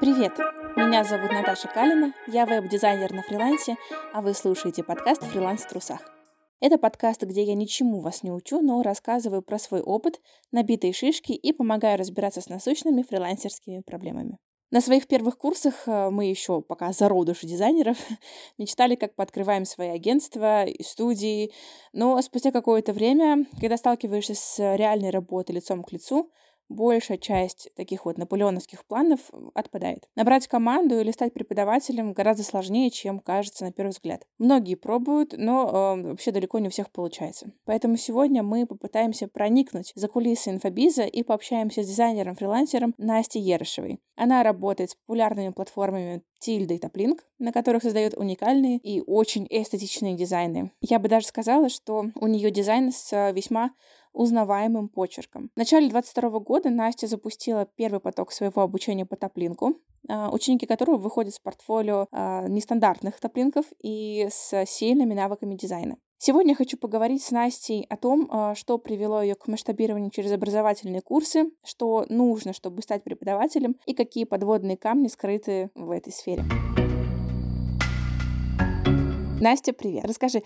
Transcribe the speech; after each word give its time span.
Привет! 0.00 0.32
Меня 0.78 1.04
зовут 1.04 1.30
Наташа 1.30 1.68
Калина, 1.68 2.14
я 2.26 2.46
веб-дизайнер 2.46 3.12
на 3.12 3.20
фрилансе, 3.20 3.76
а 4.14 4.22
вы 4.22 4.32
слушаете 4.32 4.82
подкаст 4.82 5.22
«Фриланс 5.22 5.60
в 5.60 5.68
трусах». 5.68 6.00
Это 6.58 6.78
подкаст, 6.78 7.22
где 7.22 7.42
я 7.42 7.54
ничему 7.54 8.00
вас 8.00 8.22
не 8.22 8.32
учу, 8.32 8.62
но 8.62 8.82
рассказываю 8.82 9.42
про 9.42 9.58
свой 9.58 9.82
опыт, 9.82 10.22
набитые 10.52 10.94
шишки 10.94 11.32
и 11.32 11.52
помогаю 11.52 11.98
разбираться 11.98 12.40
с 12.40 12.48
насущными 12.48 13.02
фрилансерскими 13.02 13.82
проблемами. 13.82 14.38
На 14.70 14.80
своих 14.80 15.06
первых 15.06 15.36
курсах 15.36 15.86
э, 15.86 16.08
мы 16.08 16.30
еще 16.30 16.62
пока 16.62 16.92
зародыши 16.92 17.46
дизайнеров 17.46 17.98
мечтали, 18.58 18.94
как 18.94 19.14
пооткрываем 19.16 19.66
свои 19.66 19.88
агентства 19.88 20.64
и 20.64 20.82
студии, 20.82 21.52
но 21.92 22.22
спустя 22.22 22.52
какое-то 22.52 22.94
время, 22.94 23.44
когда 23.60 23.76
сталкиваешься 23.76 24.34
с 24.34 24.76
реальной 24.76 25.10
работой 25.10 25.56
лицом 25.56 25.82
к 25.82 25.92
лицу, 25.92 26.30
большая 26.70 27.18
часть 27.18 27.68
таких 27.74 28.06
вот 28.06 28.16
наполеоновских 28.16 28.86
планов 28.86 29.20
отпадает. 29.54 30.08
Набрать 30.16 30.48
команду 30.48 30.98
или 30.98 31.10
стать 31.10 31.34
преподавателем 31.34 32.12
гораздо 32.12 32.44
сложнее, 32.44 32.90
чем 32.90 33.18
кажется 33.18 33.64
на 33.64 33.72
первый 33.72 33.90
взгляд. 33.90 34.22
Многие 34.38 34.76
пробуют, 34.76 35.34
но 35.36 35.96
э, 35.98 36.08
вообще 36.10 36.30
далеко 36.30 36.58
не 36.58 36.68
у 36.68 36.70
всех 36.70 36.90
получается. 36.90 37.52
Поэтому 37.64 37.96
сегодня 37.96 38.42
мы 38.42 38.66
попытаемся 38.66 39.28
проникнуть 39.28 39.92
за 39.94 40.08
кулисы 40.08 40.50
инфобиза 40.50 41.02
и 41.02 41.22
пообщаемся 41.22 41.82
с 41.82 41.88
дизайнером-фрилансером 41.88 42.94
Настей 42.96 43.42
Ерышевой. 43.42 44.00
Она 44.16 44.42
работает 44.42 44.90
с 44.90 44.94
популярными 44.94 45.50
платформами 45.50 46.22
Тильда 46.40 46.74
и 46.74 46.78
Топлинг, 46.78 47.24
на 47.38 47.52
которых 47.52 47.82
создает 47.82 48.14
уникальные 48.16 48.78
и 48.78 49.02
очень 49.06 49.46
эстетичные 49.48 50.14
дизайны. 50.14 50.72
Я 50.80 50.98
бы 50.98 51.08
даже 51.08 51.26
сказала, 51.26 51.68
что 51.68 52.06
у 52.14 52.26
нее 52.26 52.50
дизайн 52.50 52.92
с 52.92 53.32
весьма 53.32 53.72
узнаваемым 54.12 54.88
почерком. 54.88 55.50
В 55.54 55.58
начале 55.58 55.88
2022 55.88 56.40
года 56.40 56.70
Настя 56.70 57.06
запустила 57.06 57.66
первый 57.76 58.00
поток 58.00 58.32
своего 58.32 58.62
обучения 58.62 59.06
по 59.06 59.16
топлинку, 59.16 59.76
а, 60.08 60.30
ученики 60.30 60.66
которого 60.66 60.96
выходят 60.96 61.34
с 61.34 61.38
портфолио 61.38 62.06
а, 62.10 62.46
нестандартных 62.48 63.20
топлинков 63.20 63.66
и 63.82 64.28
с 64.30 64.64
сильными 64.66 65.14
навыками 65.14 65.54
дизайна. 65.54 65.96
Сегодня 66.22 66.50
я 66.50 66.56
хочу 66.56 66.76
поговорить 66.76 67.22
с 67.22 67.30
Настей 67.30 67.86
о 67.88 67.96
том, 67.96 68.28
а, 68.30 68.54
что 68.54 68.76
привело 68.76 69.22
ее 69.22 69.34
к 69.36 69.46
масштабированию 69.46 70.10
через 70.10 70.32
образовательные 70.32 71.00
курсы, 71.00 71.50
что 71.64 72.04
нужно, 72.10 72.52
чтобы 72.52 72.82
стать 72.82 73.02
преподавателем, 73.02 73.76
и 73.86 73.94
какие 73.94 74.24
подводные 74.24 74.76
камни 74.76 75.08
скрыты 75.08 75.70
в 75.74 75.90
этой 75.90 76.12
сфере. 76.12 76.44
Настя, 79.40 79.72
привет. 79.72 80.04
Расскажи, 80.04 80.42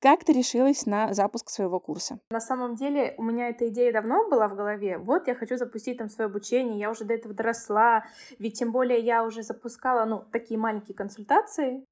как 0.00 0.24
ты 0.24 0.32
решилась 0.32 0.86
на 0.86 1.12
запуск 1.12 1.50
своего 1.50 1.80
курса? 1.80 2.20
На 2.30 2.40
самом 2.40 2.76
деле 2.76 3.14
у 3.18 3.22
меня 3.22 3.48
эта 3.48 3.68
идея 3.68 3.92
давно 3.92 4.28
была 4.28 4.48
в 4.48 4.54
голове. 4.54 4.98
Вот 4.98 5.26
я 5.26 5.34
хочу 5.34 5.56
запустить 5.56 5.98
там 5.98 6.08
свое 6.08 6.28
обучение, 6.28 6.78
я 6.78 6.90
уже 6.90 7.04
до 7.04 7.14
этого 7.14 7.34
доросла, 7.34 8.04
ведь 8.38 8.58
тем 8.58 8.72
более 8.72 9.00
я 9.00 9.24
уже 9.24 9.42
запускала, 9.42 10.04
ну, 10.04 10.24
такие 10.32 10.58
маленькие 10.58 10.96
консультации. 10.96 11.84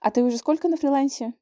А 0.00 0.10
ты 0.10 0.22
уже 0.22 0.36
сколько 0.36 0.68
на 0.68 0.76
фрилансе? 0.76 1.34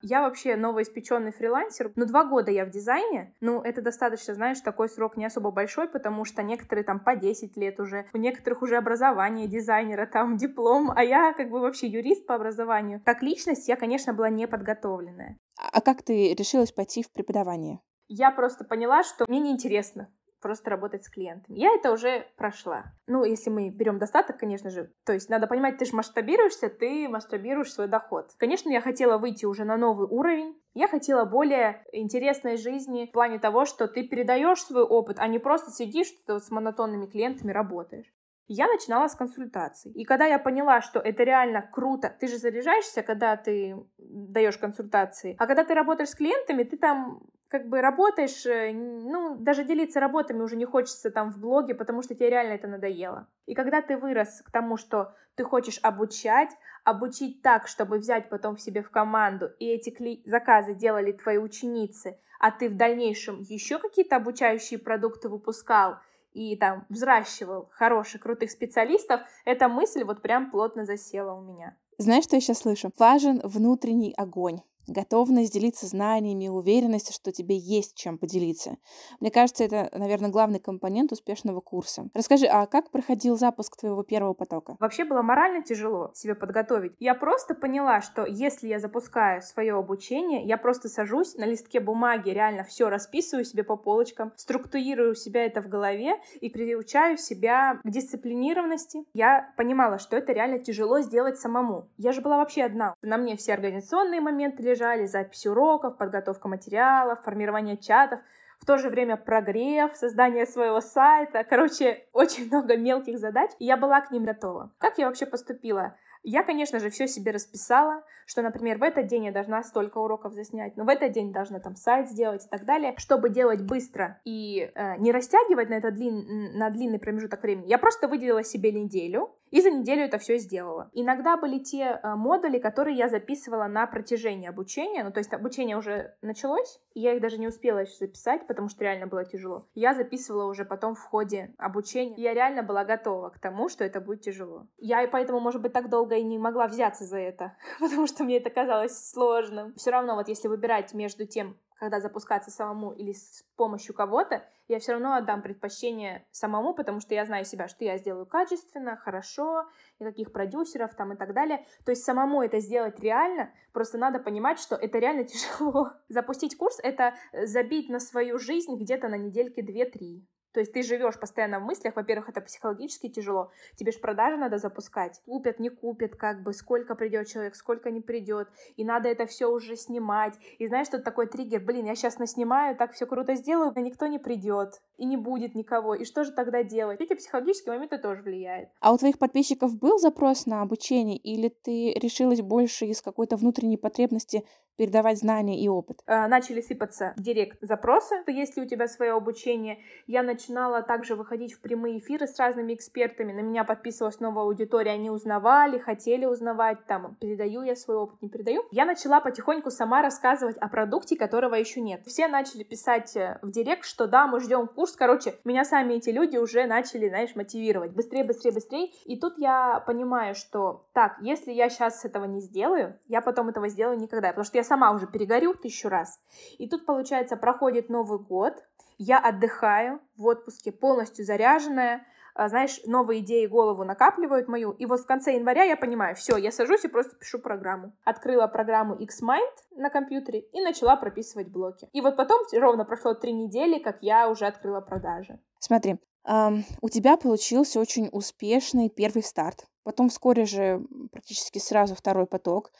Я 0.00 0.22
вообще 0.22 0.56
новоиспеченный 0.56 1.32
фрилансер. 1.32 1.92
Ну, 1.96 2.06
два 2.06 2.24
года 2.24 2.50
я 2.50 2.64
в 2.64 2.70
дизайне. 2.70 3.34
Ну, 3.40 3.60
это 3.60 3.82
достаточно, 3.82 4.34
знаешь, 4.34 4.60
такой 4.60 4.88
срок 4.88 5.16
не 5.16 5.24
особо 5.24 5.50
большой, 5.50 5.88
потому 5.88 6.24
что 6.24 6.42
некоторые 6.42 6.84
там 6.84 7.00
по 7.00 7.16
10 7.16 7.56
лет 7.56 7.80
уже. 7.80 8.06
У 8.12 8.18
некоторых 8.18 8.62
уже 8.62 8.76
образование 8.76 9.48
дизайнера, 9.48 10.06
там 10.06 10.36
диплом, 10.36 10.92
а 10.94 11.02
я 11.02 11.32
как 11.32 11.50
бы 11.50 11.60
вообще 11.60 11.88
юрист 11.88 12.26
по 12.26 12.34
образованию. 12.34 13.02
Как 13.04 13.22
личность 13.22 13.68
я, 13.68 13.76
конечно, 13.76 14.12
была 14.12 14.30
не 14.30 14.46
подготовленная. 14.46 15.36
А 15.56 15.80
как 15.80 16.02
ты 16.02 16.34
решилась 16.34 16.70
пойти 16.70 17.02
в 17.02 17.10
преподавание? 17.10 17.80
Я 18.06 18.30
просто 18.30 18.64
поняла, 18.64 19.02
что 19.02 19.24
мне 19.28 19.40
неинтересно 19.40 20.08
просто 20.40 20.70
работать 20.70 21.04
с 21.04 21.10
клиентами. 21.10 21.58
Я 21.58 21.74
это 21.74 21.92
уже 21.92 22.26
прошла. 22.36 22.84
Ну, 23.06 23.24
если 23.24 23.50
мы 23.50 23.70
берем 23.70 23.98
достаток, 23.98 24.38
конечно 24.38 24.70
же. 24.70 24.92
То 25.04 25.12
есть 25.12 25.28
надо 25.28 25.46
понимать, 25.46 25.78
ты 25.78 25.84
же 25.84 25.94
масштабируешься, 25.94 26.68
ты 26.68 27.08
масштабируешь 27.08 27.72
свой 27.72 27.88
доход. 27.88 28.32
Конечно, 28.36 28.70
я 28.70 28.80
хотела 28.80 29.18
выйти 29.18 29.46
уже 29.46 29.64
на 29.64 29.76
новый 29.76 30.06
уровень. 30.08 30.60
Я 30.74 30.88
хотела 30.88 31.24
более 31.24 31.84
интересной 31.92 32.56
жизни 32.56 33.06
в 33.06 33.12
плане 33.12 33.38
того, 33.38 33.64
что 33.64 33.88
ты 33.88 34.06
передаешь 34.06 34.62
свой 34.62 34.82
опыт, 34.82 35.18
а 35.18 35.26
не 35.26 35.38
просто 35.38 35.70
сидишь 35.70 36.08
с 36.26 36.50
монотонными 36.50 37.06
клиентами 37.06 37.52
работаешь. 37.52 38.12
Я 38.50 38.66
начинала 38.66 39.08
с 39.08 39.14
консультаций. 39.14 39.92
И 39.92 40.04
когда 40.04 40.24
я 40.24 40.38
поняла, 40.38 40.80
что 40.80 41.00
это 41.00 41.22
реально 41.22 41.60
круто, 41.60 42.14
ты 42.18 42.28
же 42.28 42.38
заряжаешься, 42.38 43.02
когда 43.02 43.36
ты 43.36 43.76
даешь 43.98 44.56
консультации, 44.56 45.36
а 45.38 45.46
когда 45.46 45.64
ты 45.64 45.74
работаешь 45.74 46.08
с 46.08 46.14
клиентами, 46.14 46.62
ты 46.62 46.78
там 46.78 47.20
как 47.48 47.68
бы 47.68 47.80
работаешь, 47.80 48.44
э, 48.46 48.72
ну, 48.72 49.36
даже 49.36 49.64
делиться 49.64 50.00
работами 50.00 50.42
уже 50.42 50.56
не 50.56 50.66
хочется 50.66 51.10
там 51.10 51.32
в 51.32 51.38
блоге, 51.38 51.74
потому 51.74 52.02
что 52.02 52.14
тебе 52.14 52.30
реально 52.30 52.52
это 52.52 52.68
надоело. 52.68 53.26
И 53.46 53.54
когда 53.54 53.80
ты 53.80 53.96
вырос 53.96 54.42
к 54.42 54.50
тому, 54.50 54.76
что 54.76 55.14
ты 55.34 55.44
хочешь 55.44 55.80
обучать, 55.82 56.50
обучить 56.84 57.42
так, 57.42 57.66
чтобы 57.66 57.98
взять 57.98 58.28
потом 58.28 58.56
в 58.56 58.60
себе 58.60 58.82
в 58.82 58.90
команду, 58.90 59.50
и 59.58 59.66
эти 59.66 59.90
кли- 59.90 60.20
заказы 60.24 60.74
делали 60.74 61.12
твои 61.12 61.38
ученицы, 61.38 62.18
а 62.38 62.50
ты 62.50 62.68
в 62.68 62.76
дальнейшем 62.76 63.40
еще 63.40 63.78
какие-то 63.78 64.16
обучающие 64.16 64.78
продукты 64.78 65.28
выпускал, 65.28 65.96
и 66.32 66.56
там 66.56 66.84
взращивал 66.88 67.68
хороших, 67.72 68.22
крутых 68.22 68.50
специалистов, 68.50 69.22
эта 69.44 69.68
мысль 69.68 70.04
вот 70.04 70.22
прям 70.22 70.50
плотно 70.50 70.84
засела 70.84 71.32
у 71.32 71.40
меня. 71.40 71.76
Знаешь, 71.96 72.24
что 72.24 72.36
я 72.36 72.40
сейчас 72.40 72.58
слышу? 72.58 72.90
Важен 72.98 73.40
внутренний 73.42 74.14
огонь 74.16 74.60
готовность 74.88 75.52
делиться 75.52 75.86
знаниями, 75.86 76.48
уверенность, 76.48 77.14
что 77.14 77.32
тебе 77.32 77.56
есть 77.56 77.94
чем 77.94 78.18
поделиться. 78.18 78.76
Мне 79.20 79.30
кажется, 79.30 79.64
это, 79.64 79.90
наверное, 79.96 80.30
главный 80.30 80.58
компонент 80.58 81.12
успешного 81.12 81.60
курса. 81.60 82.08
Расскажи, 82.14 82.46
а 82.46 82.66
как 82.66 82.90
проходил 82.90 83.36
запуск 83.36 83.76
твоего 83.76 84.02
первого 84.02 84.34
потока? 84.34 84.76
Вообще 84.80 85.04
было 85.04 85.22
морально 85.22 85.62
тяжело 85.62 86.10
себе 86.14 86.34
подготовить. 86.34 86.92
Я 86.98 87.14
просто 87.14 87.54
поняла, 87.54 88.00
что 88.00 88.24
если 88.24 88.68
я 88.68 88.78
запускаю 88.78 89.42
свое 89.42 89.74
обучение, 89.74 90.44
я 90.44 90.56
просто 90.56 90.88
сажусь 90.88 91.34
на 91.34 91.44
листке 91.44 91.80
бумаги, 91.80 92.30
реально 92.30 92.64
все 92.64 92.88
расписываю 92.88 93.44
себе 93.44 93.64
по 93.64 93.76
полочкам, 93.76 94.32
структурирую 94.36 95.14
себя 95.14 95.44
это 95.44 95.60
в 95.60 95.68
голове 95.68 96.16
и 96.40 96.48
приучаю 96.48 97.18
себя 97.18 97.80
к 97.84 97.88
дисциплинированности. 97.88 99.04
Я 99.12 99.52
понимала, 99.56 99.98
что 99.98 100.16
это 100.16 100.32
реально 100.32 100.58
тяжело 100.58 101.00
сделать 101.00 101.38
самому. 101.38 101.88
Я 101.96 102.12
же 102.12 102.20
была 102.20 102.38
вообще 102.38 102.64
одна. 102.64 102.94
На 103.02 103.16
мне 103.18 103.36
все 103.36 103.52
организационные 103.52 104.20
моменты 104.20 104.62
лежали, 104.62 104.77
лежали 104.78 105.06
запись 105.06 105.46
уроков, 105.46 105.96
подготовка 105.96 106.48
материалов, 106.48 107.20
формирование 107.24 107.76
чатов, 107.76 108.20
в 108.60 108.66
то 108.66 108.78
же 108.78 108.88
время 108.88 109.16
прогрев, 109.16 109.92
создание 109.94 110.46
своего 110.46 110.80
сайта. 110.80 111.44
Короче, 111.44 112.06
очень 112.12 112.46
много 112.46 112.76
мелких 112.76 113.18
задач, 113.18 113.50
и 113.58 113.64
я 113.64 113.76
была 113.76 114.00
к 114.00 114.10
ним 114.10 114.24
готова. 114.24 114.70
Как 114.78 114.98
я 114.98 115.06
вообще 115.06 115.26
поступила? 115.26 115.96
Я, 116.30 116.42
конечно 116.42 116.78
же, 116.78 116.90
все 116.90 117.08
себе 117.08 117.30
расписала, 117.30 118.04
что, 118.26 118.42
например, 118.42 118.76
в 118.76 118.82
этот 118.82 119.06
день 119.06 119.24
я 119.24 119.32
должна 119.32 119.62
столько 119.62 119.96
уроков 119.96 120.34
заснять, 120.34 120.76
но 120.76 120.84
в 120.84 120.90
этот 120.90 121.12
день 121.12 121.32
должна 121.32 121.58
там 121.58 121.74
сайт 121.74 122.10
сделать 122.10 122.44
и 122.44 122.48
так 122.50 122.66
далее, 122.66 122.92
чтобы 122.98 123.30
делать 123.30 123.62
быстро 123.62 124.20
и 124.26 124.70
э, 124.74 124.98
не 124.98 125.10
растягивать 125.10 125.70
на, 125.70 125.74
это 125.74 125.90
длин, 125.90 126.52
на 126.58 126.68
длинный 126.68 126.98
промежуток 126.98 127.42
времени. 127.42 127.68
Я 127.68 127.78
просто 127.78 128.08
выделила 128.08 128.44
себе 128.44 128.72
неделю, 128.72 129.30
и 129.50 129.62
за 129.62 129.70
неделю 129.70 130.02
это 130.02 130.18
все 130.18 130.36
сделала. 130.36 130.90
Иногда 130.92 131.38
были 131.38 131.58
те 131.58 131.98
э, 132.02 132.14
модули, 132.14 132.58
которые 132.58 132.96
я 132.96 133.08
записывала 133.08 133.64
на 133.66 133.86
протяжении 133.86 134.46
обучения. 134.46 135.04
Ну, 135.04 135.10
то 135.10 135.20
есть 135.20 135.32
обучение 135.32 135.78
уже 135.78 136.14
началось, 136.20 136.78
и 136.92 137.00
я 137.00 137.14
их 137.14 137.22
даже 137.22 137.38
не 137.38 137.48
успела 137.48 137.78
еще 137.78 137.96
записать, 137.98 138.46
потому 138.46 138.68
что 138.68 138.84
реально 138.84 139.06
было 139.06 139.24
тяжело. 139.24 139.66
Я 139.74 139.94
записывала 139.94 140.44
уже 140.44 140.66
потом 140.66 140.94
в 140.94 141.02
ходе 141.02 141.54
обучения. 141.56 142.14
Я 142.18 142.34
реально 142.34 142.62
была 142.62 142.84
готова 142.84 143.30
к 143.30 143.38
тому, 143.38 143.70
что 143.70 143.84
это 143.84 144.02
будет 144.02 144.20
тяжело. 144.20 144.66
Я 144.76 145.02
и 145.02 145.06
поэтому, 145.06 145.40
может 145.40 145.62
быть, 145.62 145.72
так 145.72 145.88
долго 145.88 146.17
и 146.18 146.24
не 146.24 146.38
могла 146.38 146.66
взяться 146.66 147.04
за 147.04 147.18
это, 147.18 147.56
потому 147.80 148.06
что 148.06 148.24
мне 148.24 148.36
это 148.38 148.50
казалось 148.50 149.10
сложным. 149.10 149.74
Все 149.74 149.90
равно, 149.90 150.14
вот 150.14 150.28
если 150.28 150.48
выбирать 150.48 150.92
между 150.94 151.26
тем, 151.26 151.56
когда 151.78 152.00
запускаться 152.00 152.50
самому 152.50 152.92
или 152.92 153.12
с 153.12 153.44
помощью 153.56 153.94
кого-то, 153.94 154.44
я 154.66 154.80
все 154.80 154.92
равно 154.92 155.14
отдам 155.14 155.42
предпочтение 155.42 156.26
самому, 156.30 156.74
потому 156.74 157.00
что 157.00 157.14
я 157.14 157.24
знаю 157.24 157.44
себя, 157.44 157.68
что 157.68 157.84
я 157.84 157.96
сделаю 157.98 158.26
качественно, 158.26 158.96
хорошо, 158.96 159.66
никаких 159.98 160.32
продюсеров 160.32 160.94
там 160.94 161.12
и 161.12 161.16
так 161.16 161.32
далее. 161.32 161.64
То 161.84 161.92
есть 161.92 162.04
самому 162.04 162.42
это 162.42 162.58
сделать 162.58 163.00
реально, 163.00 163.50
просто 163.72 163.96
надо 163.96 164.18
понимать, 164.18 164.58
что 164.58 164.74
это 164.74 164.98
реально 164.98 165.24
тяжело. 165.24 165.92
Запустить 166.08 166.56
курс— 166.56 166.78
это 166.82 167.14
забить 167.32 167.88
на 167.88 168.00
свою 168.00 168.38
жизнь 168.38 168.76
где-то 168.76 169.08
на 169.08 169.16
недельки 169.16 169.60
2-3. 169.60 170.22
То 170.58 170.62
есть 170.62 170.72
ты 170.72 170.82
живешь 170.82 171.16
постоянно 171.20 171.60
в 171.60 171.62
мыслях, 171.62 171.94
во-первых, 171.94 172.30
это 172.30 172.40
психологически 172.40 173.08
тяжело, 173.08 173.52
тебе 173.76 173.92
же 173.92 174.00
продажи 174.00 174.36
надо 174.36 174.58
запускать, 174.58 175.22
купят, 175.24 175.60
не 175.60 175.68
купят, 175.68 176.16
как 176.16 176.42
бы, 176.42 176.52
сколько 176.52 176.96
придет 176.96 177.28
человек, 177.28 177.54
сколько 177.54 177.92
не 177.92 178.00
придет, 178.00 178.48
и 178.76 178.84
надо 178.84 179.08
это 179.08 179.26
все 179.26 179.46
уже 179.46 179.76
снимать, 179.76 180.34
и 180.58 180.66
знаешь, 180.66 180.88
что 180.88 180.98
такой 180.98 181.28
триггер, 181.28 181.60
блин, 181.60 181.86
я 181.86 181.94
сейчас 181.94 182.18
наснимаю, 182.18 182.74
так 182.74 182.92
все 182.92 183.06
круто 183.06 183.36
сделаю, 183.36 183.70
но 183.72 183.80
никто 183.80 184.08
не 184.08 184.18
придет, 184.18 184.82
и 184.96 185.04
не 185.04 185.16
будет 185.16 185.54
никого, 185.54 185.94
и 185.94 186.04
что 186.04 186.24
же 186.24 186.32
тогда 186.32 186.64
делать? 186.64 187.00
Эти 187.00 187.14
психологические 187.14 187.74
моменты 187.74 187.98
тоже 187.98 188.22
влияют. 188.22 188.70
А 188.80 188.92
у 188.92 188.98
твоих 188.98 189.16
подписчиков 189.20 189.78
был 189.78 190.00
запрос 190.00 190.46
на 190.46 190.62
обучение, 190.62 191.18
или 191.18 191.50
ты 191.50 191.92
решилась 191.92 192.42
больше 192.42 192.86
из 192.86 193.00
какой-то 193.00 193.36
внутренней 193.36 193.76
потребности 193.76 194.42
передавать 194.78 195.18
знания 195.18 195.60
и 195.60 195.68
опыт? 195.68 196.00
А, 196.06 196.26
начали 196.28 196.60
сыпаться 196.60 197.12
директ 197.16 197.58
запросы, 197.60 198.22
есть 198.28 198.56
ли 198.56 198.62
у 198.62 198.66
тебя 198.66 198.88
свое 198.88 199.12
обучение. 199.12 199.78
Я 200.06 200.22
начинала 200.22 200.82
также 200.82 201.16
выходить 201.16 201.52
в 201.52 201.60
прямые 201.60 201.98
эфиры 201.98 202.26
с 202.26 202.38
разными 202.38 202.72
экспертами. 202.72 203.32
На 203.32 203.40
меня 203.40 203.64
подписывалась 203.64 204.20
новая 204.20 204.44
аудитория, 204.44 204.92
они 204.92 205.10
узнавали, 205.10 205.78
хотели 205.78 206.24
узнавать, 206.24 206.86
там, 206.86 207.16
передаю 207.20 207.62
я 207.62 207.76
свой 207.76 207.96
опыт, 207.96 208.22
не 208.22 208.28
передаю. 208.28 208.62
Я 208.70 208.86
начала 208.86 209.20
потихоньку 209.20 209.70
сама 209.70 210.00
рассказывать 210.00 210.56
о 210.58 210.68
продукте, 210.68 211.16
которого 211.16 211.56
еще 211.56 211.80
нет. 211.80 212.02
Все 212.06 212.28
начали 212.28 212.62
писать 212.62 213.16
э, 213.16 213.38
в 213.42 213.50
директ, 213.50 213.84
что 213.84 214.06
да, 214.06 214.26
мы 214.26 214.40
ждем 214.40 214.68
курс. 214.68 214.92
Короче, 214.92 215.34
меня 215.44 215.64
сами 215.64 215.94
эти 215.94 216.10
люди 216.10 216.36
уже 216.36 216.66
начали, 216.66 217.08
знаешь, 217.08 217.34
мотивировать. 217.34 217.92
Быстрее, 217.92 218.24
быстрее, 218.24 218.52
быстрее. 218.52 218.86
И 219.04 219.18
тут 219.18 219.38
я 219.38 219.82
понимаю, 219.86 220.34
что 220.36 220.86
так, 220.92 221.16
если 221.20 221.52
я 221.52 221.68
сейчас 221.68 222.04
этого 222.04 222.24
не 222.24 222.40
сделаю, 222.40 222.98
я 223.08 223.20
потом 223.20 223.48
этого 223.48 223.68
сделаю 223.68 223.98
никогда. 223.98 224.28
Потому 224.28 224.44
что 224.44 224.58
я 224.58 224.64
сама 224.68 224.92
уже 224.92 225.06
перегорю 225.06 225.54
тысячу 225.54 225.88
раз. 225.88 226.20
И 226.58 226.68
тут, 226.68 226.86
получается, 226.86 227.36
проходит 227.36 227.88
Новый 227.88 228.18
год, 228.18 228.54
я 228.98 229.18
отдыхаю 229.18 230.00
в 230.16 230.26
отпуске, 230.26 230.72
полностью 230.72 231.24
заряженная, 231.24 232.04
а, 232.34 232.48
знаешь, 232.48 232.80
новые 232.86 233.20
идеи 233.20 233.46
голову 233.46 233.84
накапливают 233.84 234.48
мою, 234.48 234.70
и 234.70 234.86
вот 234.86 235.00
в 235.00 235.06
конце 235.06 235.34
января 235.34 235.64
я 235.64 235.76
понимаю, 235.76 236.14
все, 236.14 236.36
я 236.36 236.52
сажусь 236.52 236.84
и 236.84 236.88
просто 236.88 237.16
пишу 237.16 237.38
программу. 237.40 237.92
Открыла 238.04 238.46
программу 238.46 238.94
Xmind 238.94 239.54
на 239.76 239.90
компьютере 239.90 240.40
и 240.52 240.60
начала 240.60 240.96
прописывать 240.96 241.48
блоки. 241.48 241.88
И 241.92 242.00
вот 242.00 242.16
потом 242.16 242.40
ровно 242.52 242.84
прошло 242.84 243.14
три 243.14 243.32
недели, 243.32 243.80
как 243.80 243.98
я 244.02 244.28
уже 244.28 244.46
открыла 244.46 244.80
продажи. 244.80 245.40
Смотри, 245.58 245.96
эм, 246.28 246.64
у 246.80 246.88
тебя 246.88 247.16
получился 247.16 247.80
очень 247.80 248.08
успешный 248.12 248.88
первый 248.88 249.24
старт. 249.24 249.66
Потом 249.82 250.08
вскоре 250.08 250.44
же 250.44 250.80
практически 251.10 251.58
сразу 251.58 251.96
второй 251.96 252.26
поток, 252.26 252.70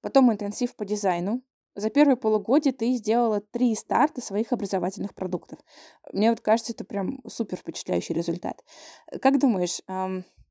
потом 0.00 0.32
интенсив 0.32 0.74
по 0.76 0.84
дизайну. 0.84 1.42
За 1.74 1.90
первые 1.90 2.16
полугодие 2.16 2.72
ты 2.72 2.92
сделала 2.94 3.40
три 3.40 3.74
старта 3.74 4.22
своих 4.22 4.52
образовательных 4.52 5.14
продуктов. 5.14 5.58
Мне 6.12 6.30
вот 6.30 6.40
кажется, 6.40 6.72
это 6.72 6.84
прям 6.84 7.20
супер 7.26 7.58
впечатляющий 7.58 8.14
результат. 8.14 8.64
Как 9.20 9.38
думаешь, 9.38 9.82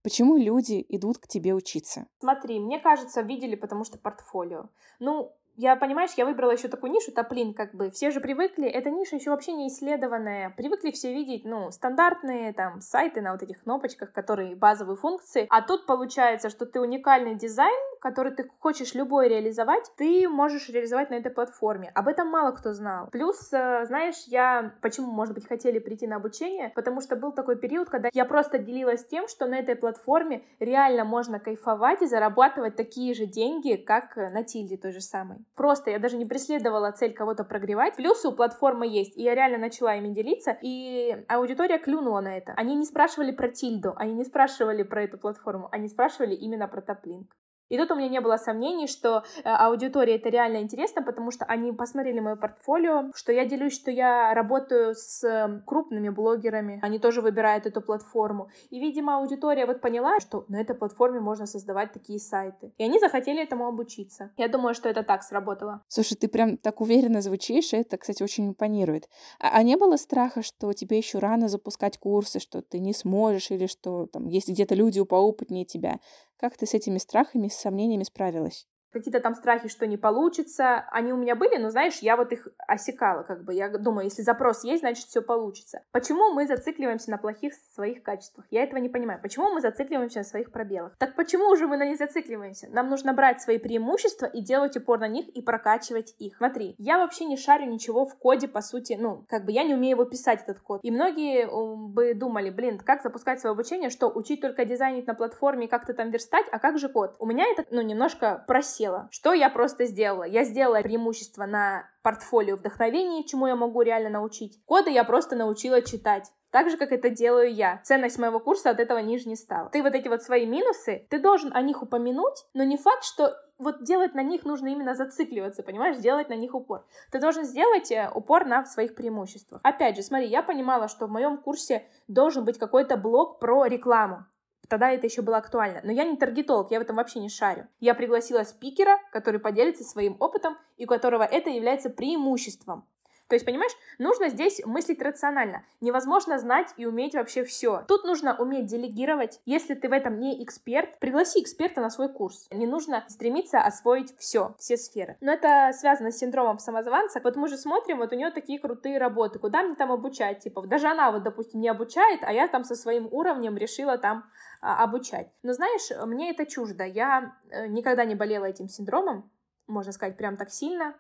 почему 0.03 0.37
люди 0.37 0.85
идут 0.87 1.17
к 1.17 1.27
тебе 1.27 1.55
учиться? 1.55 2.05
Смотри, 2.19 2.59
мне 2.59 2.79
кажется, 2.79 3.21
видели, 3.21 3.55
потому 3.55 3.85
что 3.85 3.97
портфолио. 3.97 4.69
Ну, 4.99 5.35
я, 5.57 5.75
понимаешь, 5.75 6.11
я 6.17 6.25
выбрала 6.25 6.51
еще 6.51 6.67
такую 6.67 6.91
нишу, 6.91 7.11
топлин, 7.11 7.53
как 7.53 7.73
бы. 7.73 7.89
Все 7.89 8.11
же 8.11 8.19
привыкли, 8.19 8.67
эта 8.67 8.89
ниша 8.89 9.15
еще 9.15 9.29
вообще 9.29 9.53
не 9.53 9.69
исследованная. 9.69 10.53
Привыкли 10.57 10.91
все 10.91 11.13
видеть, 11.13 11.45
ну, 11.45 11.71
стандартные 11.71 12.53
там 12.53 12.81
сайты 12.81 13.21
на 13.21 13.31
вот 13.31 13.41
этих 13.43 13.63
кнопочках, 13.63 14.11
которые 14.11 14.55
базовые 14.55 14.97
функции. 14.97 15.47
А 15.49 15.61
тут 15.61 15.85
получается, 15.85 16.49
что 16.49 16.65
ты 16.65 16.81
уникальный 16.81 17.35
дизайн, 17.35 17.73
который 18.01 18.33
ты 18.33 18.49
хочешь 18.59 18.93
любой 18.93 19.29
реализовать, 19.29 19.91
ты 19.95 20.27
можешь 20.27 20.69
реализовать 20.69 21.09
на 21.09 21.15
этой 21.15 21.31
платформе. 21.31 21.91
Об 21.95 22.07
этом 22.07 22.27
мало 22.27 22.51
кто 22.51 22.73
знал. 22.73 23.07
Плюс, 23.11 23.51
э, 23.53 23.85
знаешь, 23.85 24.25
я 24.27 24.73
почему, 24.81 25.11
может 25.11 25.33
быть, 25.33 25.47
хотели 25.47 25.79
прийти 25.79 26.05
на 26.05 26.17
обучение, 26.17 26.71
потому 26.75 27.01
что 27.01 27.15
был 27.15 27.31
такой 27.31 27.55
период, 27.55 27.89
когда 27.89 28.09
я 28.13 28.25
просто 28.25 28.59
делилась 28.59 29.05
тем, 29.05 29.27
что 29.27 29.47
на 29.47 29.55
этой 29.55 29.75
платформе 29.75 30.43
реально 30.59 31.05
можно 31.05 31.39
кайфовать 31.39 32.01
и 32.01 32.07
зарабатывать 32.07 32.75
такие 32.75 33.13
же 33.13 33.25
деньги, 33.25 33.75
как 33.75 34.15
на 34.17 34.43
Тильде 34.43 34.77
той 34.77 34.91
же 34.91 35.01
самой. 35.01 35.44
Просто 35.55 35.91
я 35.91 35.99
даже 35.99 36.17
не 36.17 36.25
преследовала 36.25 36.91
цель 36.91 37.13
кого-то 37.13 37.43
прогревать. 37.43 37.95
Плюсы 37.95 38.27
у 38.27 38.33
платформы 38.33 38.87
есть, 38.87 39.17
и 39.17 39.23
я 39.23 39.35
реально 39.35 39.57
начала 39.57 39.95
ими 39.95 40.13
делиться, 40.13 40.57
и 40.61 41.23
аудитория 41.27 41.77
клюнула 41.77 42.21
на 42.21 42.37
это. 42.37 42.53
Они 42.57 42.75
не 42.75 42.85
спрашивали 42.85 43.31
про 43.31 43.49
Тильду, 43.49 43.93
они 43.95 44.13
не 44.13 44.25
спрашивали 44.25 44.83
про 44.83 45.03
эту 45.03 45.17
платформу, 45.17 45.69
они 45.71 45.87
спрашивали 45.87 46.35
именно 46.35 46.67
про 46.67 46.81
Топлинк. 46.81 47.35
И 47.69 47.77
тут 47.77 47.91
у 47.91 47.95
меня 47.95 48.09
не 48.09 48.21
было 48.21 48.37
сомнений, 48.37 48.87
что 48.87 49.23
э, 49.43 49.49
аудитории 49.49 50.15
это 50.15 50.29
реально 50.29 50.57
интересно, 50.57 51.01
потому 51.01 51.31
что 51.31 51.45
они 51.45 51.71
посмотрели 51.71 52.19
мое 52.19 52.35
портфолио, 52.35 53.11
что 53.15 53.31
я 53.31 53.45
делюсь, 53.45 53.73
что 53.73 53.91
я 53.91 54.33
работаю 54.33 54.93
с 54.93 55.23
эм, 55.23 55.63
крупными 55.65 56.09
блогерами, 56.09 56.79
они 56.83 56.99
тоже 56.99 57.21
выбирают 57.21 57.65
эту 57.65 57.81
платформу. 57.81 58.49
И, 58.69 58.79
видимо, 58.79 59.17
аудитория 59.17 59.65
вот 59.65 59.81
поняла, 59.81 60.19
что 60.19 60.45
на 60.47 60.61
этой 60.61 60.75
платформе 60.75 61.19
можно 61.19 61.45
создавать 61.45 61.91
такие 61.91 62.19
сайты. 62.19 62.73
И 62.77 62.83
они 62.83 62.99
захотели 62.99 63.41
этому 63.41 63.67
обучиться. 63.67 64.31
Я 64.37 64.47
думаю, 64.47 64.75
что 64.75 64.89
это 64.89 65.03
так 65.03 65.23
сработало. 65.23 65.81
Слушай, 65.87 66.15
ты 66.15 66.27
прям 66.27 66.57
так 66.57 66.81
уверенно 66.81 67.21
звучишь, 67.21 67.73
и 67.73 67.77
это, 67.77 67.97
кстати, 67.97 68.21
очень 68.21 68.49
импонирует. 68.49 69.09
А, 69.39 69.57
а 69.57 69.63
не 69.63 69.75
было 69.75 69.97
страха, 69.97 70.43
что 70.43 70.73
тебе 70.73 70.97
еще 70.97 71.19
рано 71.19 71.47
запускать 71.47 71.97
курсы, 71.97 72.39
что 72.39 72.61
ты 72.61 72.79
не 72.79 72.93
сможешь, 72.93 73.51
или 73.51 73.65
что 73.65 74.05
там 74.05 74.27
есть 74.27 74.49
где-то 74.49 74.75
люди 74.75 75.03
поопытнее 75.03 75.65
тебя? 75.65 75.99
Как 76.37 76.57
ты 76.57 76.65
с 76.65 76.73
этими 76.73 76.97
страхами, 76.97 77.47
с 77.47 77.55
сомнениями 77.55 78.03
справилась? 78.03 78.67
Какие-то 78.95 79.19
там 79.19 79.35
страхи, 79.35 79.67
что 79.67 79.85
не 79.85 79.97
получится, 79.97 80.85
они 80.91 81.11
у 81.11 81.17
меня 81.17 81.35
были, 81.35 81.57
но, 81.57 81.69
знаешь, 81.69 81.99
я 81.99 82.15
вот 82.15 82.31
их 82.31 82.47
осекала, 82.65 83.23
как 83.23 83.43
бы, 83.43 83.53
я 83.53 83.67
думаю, 83.69 84.05
если 84.05 84.21
запрос 84.21 84.63
есть, 84.63 84.81
значит, 84.81 85.05
все 85.05 85.21
получится. 85.21 85.81
Почему 85.91 86.31
мы 86.33 86.47
зацикливаемся 86.47 87.11
на 87.11 87.17
плохих 87.17 87.53
своих 87.73 88.03
качествах? 88.03 88.45
Я 88.51 88.63
этого 88.63 88.79
не 88.79 88.87
понимаю. 88.87 89.19
Почему 89.21 89.49
мы 89.49 89.59
зацикливаемся 89.59 90.19
на 90.19 90.23
своих 90.23 90.51
пробелах? 90.51 90.95
Так 90.97 91.15
почему 91.15 91.53
же 91.57 91.67
мы 91.67 91.75
на 91.75 91.85
них 91.85 91.97
зацикливаемся? 91.97 92.69
Нам 92.71 92.89
нужно 92.89 93.13
брать 93.13 93.41
свои 93.41 93.57
преимущества 93.57 94.27
и 94.27 94.41
делать 94.41 94.77
упор 94.77 94.99
на 94.99 95.09
них 95.09 95.27
и 95.27 95.41
прокачивать 95.41 96.15
их. 96.17 96.37
Смотри, 96.37 96.75
я 96.77 96.97
вообще 96.97 97.25
не 97.25 97.35
шарю 97.35 97.65
ничего 97.65 98.05
в 98.05 98.15
коде, 98.15 98.47
по 98.47 98.61
сути, 98.61 98.97
ну, 98.97 99.25
как 99.27 99.43
бы 99.43 99.51
я 99.51 99.63
не 99.63 99.73
умею 99.73 99.97
его 99.97 100.05
писать, 100.05 100.43
этот 100.43 100.61
код. 100.61 100.79
И 100.83 100.91
многие 100.91 101.47
бы 101.91 102.13
думали, 102.13 102.49
блин, 102.49 102.79
как 102.79 103.01
запускать 103.01 103.41
свое 103.41 103.51
обучение, 103.51 103.89
что 103.89 104.07
учить 104.09 104.39
только 104.39 104.63
дизайнить 104.63 105.07
на 105.07 105.15
платформе 105.15 105.67
как-то 105.67 105.93
там 105.93 106.11
верстать, 106.11 106.45
а 106.51 106.59
как 106.59 106.77
же 106.77 106.87
код? 106.87 107.15
У 107.19 107.25
меня 107.25 107.45
это, 107.51 107.65
ну, 107.71 107.81
немножко 107.81 108.43
просело 108.47 108.84
хотела. 108.85 109.07
Что 109.11 109.33
я 109.33 109.49
просто 109.49 109.85
сделала? 109.85 110.23
Я 110.23 110.43
сделала 110.43 110.81
преимущество 110.81 111.45
на 111.45 111.89
портфолио 112.03 112.55
вдохновения, 112.55 113.23
чему 113.23 113.47
я 113.47 113.55
могу 113.55 113.81
реально 113.81 114.09
научить. 114.09 114.59
Коды 114.65 114.91
я 114.91 115.03
просто 115.03 115.35
научила 115.35 115.81
читать. 115.81 116.31
Так 116.51 116.69
же, 116.69 116.77
как 116.77 116.91
это 116.93 117.09
делаю 117.09 117.53
я. 117.53 117.81
Ценность 117.83 118.17
моего 118.17 118.39
курса 118.39 118.69
от 118.69 118.79
этого 118.79 118.99
ниже 118.99 119.27
не 119.27 119.35
стала. 119.35 119.69
Ты 119.71 119.83
вот 119.83 119.93
эти 119.93 120.07
вот 120.07 120.23
свои 120.23 120.45
минусы, 120.45 121.05
ты 121.09 121.19
должен 121.19 121.51
о 121.53 121.61
них 121.61 121.81
упомянуть, 121.81 122.45
но 122.53 122.63
не 122.63 122.77
факт, 122.77 123.03
что 123.03 123.33
вот 123.57 123.83
делать 123.83 124.13
на 124.13 124.23
них 124.23 124.45
нужно 124.45 124.67
именно 124.67 124.95
зацикливаться, 124.95 125.63
понимаешь, 125.63 125.97
делать 125.97 126.29
на 126.29 126.35
них 126.35 126.55
упор. 126.55 126.85
Ты 127.11 127.19
должен 127.19 127.43
сделать 127.43 127.91
э, 127.91 128.09
упор 128.13 128.45
на 128.45 128.65
своих 128.65 128.95
преимуществах. 128.95 129.59
Опять 129.63 129.97
же, 129.97 130.03
смотри, 130.03 130.27
я 130.27 130.43
понимала, 130.43 130.87
что 130.87 131.07
в 131.07 131.11
моем 131.11 131.37
курсе 131.37 131.85
должен 132.07 132.45
быть 132.45 132.57
какой-то 132.57 132.95
блок 132.95 133.39
про 133.39 133.65
рекламу. 133.65 134.25
Тогда 134.69 134.91
это 134.91 135.05
еще 135.07 135.21
было 135.21 135.37
актуально. 135.37 135.81
Но 135.83 135.91
я 135.91 136.03
не 136.03 136.17
таргетолог, 136.17 136.71
я 136.71 136.79
в 136.79 136.81
этом 136.81 136.95
вообще 136.95 137.19
не 137.19 137.29
шарю. 137.29 137.67
Я 137.79 137.93
пригласила 137.95 138.43
спикера, 138.43 138.97
который 139.11 139.39
поделится 139.39 139.83
своим 139.83 140.17
опытом 140.19 140.57
и 140.77 140.85
у 140.85 140.87
которого 140.87 141.23
это 141.23 141.49
является 141.49 141.89
преимуществом. 141.89 142.87
То 143.27 143.35
есть, 143.35 143.45
понимаешь, 143.45 143.71
нужно 143.97 144.29
здесь 144.29 144.61
мыслить 144.65 145.01
рационально. 145.01 145.63
Невозможно 145.81 146.37
знать 146.37 146.73
и 146.77 146.85
уметь 146.85 147.15
вообще 147.15 147.43
все. 147.43 147.83
Тут 147.87 148.03
нужно 148.03 148.35
уметь 148.37 148.67
делегировать. 148.67 149.39
Если 149.45 149.73
ты 149.73 149.89
в 149.89 149.93
этом 149.93 150.19
не 150.19 150.43
эксперт, 150.43 150.99
пригласи 150.99 151.41
эксперта 151.41 151.81
на 151.81 151.89
свой 151.89 152.09
курс. 152.09 152.47
Не 152.51 152.67
нужно 152.67 153.03
стремиться 153.07 153.59
освоить 153.59 154.15
все, 154.17 154.55
все 154.59 154.77
сферы. 154.77 155.17
Но 155.21 155.31
это 155.33 155.71
связано 155.73 156.11
с 156.11 156.17
синдромом 156.17 156.59
самозванца. 156.59 157.19
Вот 157.23 157.35
мы 157.35 157.47
же 157.47 157.57
смотрим, 157.57 157.97
вот 157.97 158.13
у 158.13 158.15
нее 158.15 158.31
такие 158.31 158.59
крутые 158.59 158.99
работы. 158.99 159.39
Куда 159.39 159.63
мне 159.63 159.75
там 159.75 159.91
обучать? 159.91 160.39
Типа, 160.39 160.61
даже 160.67 160.87
она 160.87 161.11
вот, 161.11 161.23
допустим, 161.23 161.61
не 161.61 161.69
обучает, 161.69 162.19
а 162.23 162.31
я 162.31 162.47
там 162.47 162.63
со 162.63 162.75
своим 162.75 163.07
уровнем 163.11 163.57
решила 163.57 163.97
там 163.97 164.25
а, 164.61 164.83
обучать. 164.83 165.31
Но 165.41 165.53
знаешь, 165.53 165.89
мне 166.05 166.31
это 166.31 166.45
чуждо. 166.45 166.83
Я 166.83 167.35
э, 167.49 167.67
никогда 167.67 168.05
не 168.05 168.15
болела 168.15 168.45
этим 168.45 168.69
синдромом, 168.69 169.31
можно 169.67 169.91
сказать, 169.91 170.17
прям 170.17 170.37
так 170.37 170.51
сильно. 170.51 170.95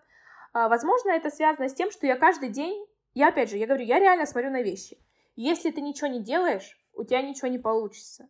А, 0.55 0.69
возможно, 0.69 1.11
это 1.11 1.29
связано 1.31 1.67
с 1.67 1.73
тем, 1.73 1.91
что 1.91 2.07
я 2.07 2.15
каждый 2.15 2.47
день, 2.47 2.87
я 3.13 3.27
опять 3.27 3.49
же, 3.49 3.57
я 3.57 3.67
говорю, 3.67 3.83
я 3.83 3.99
реально 3.99 4.25
смотрю 4.25 4.51
на 4.51 4.61
вещи. 4.61 4.97
Если 5.35 5.69
ты 5.69 5.81
ничего 5.81 6.07
не 6.07 6.21
делаешь, 6.21 6.79
у 6.93 7.03
тебя 7.03 7.21
ничего 7.21 7.49
не 7.49 7.59
получится. 7.59 8.29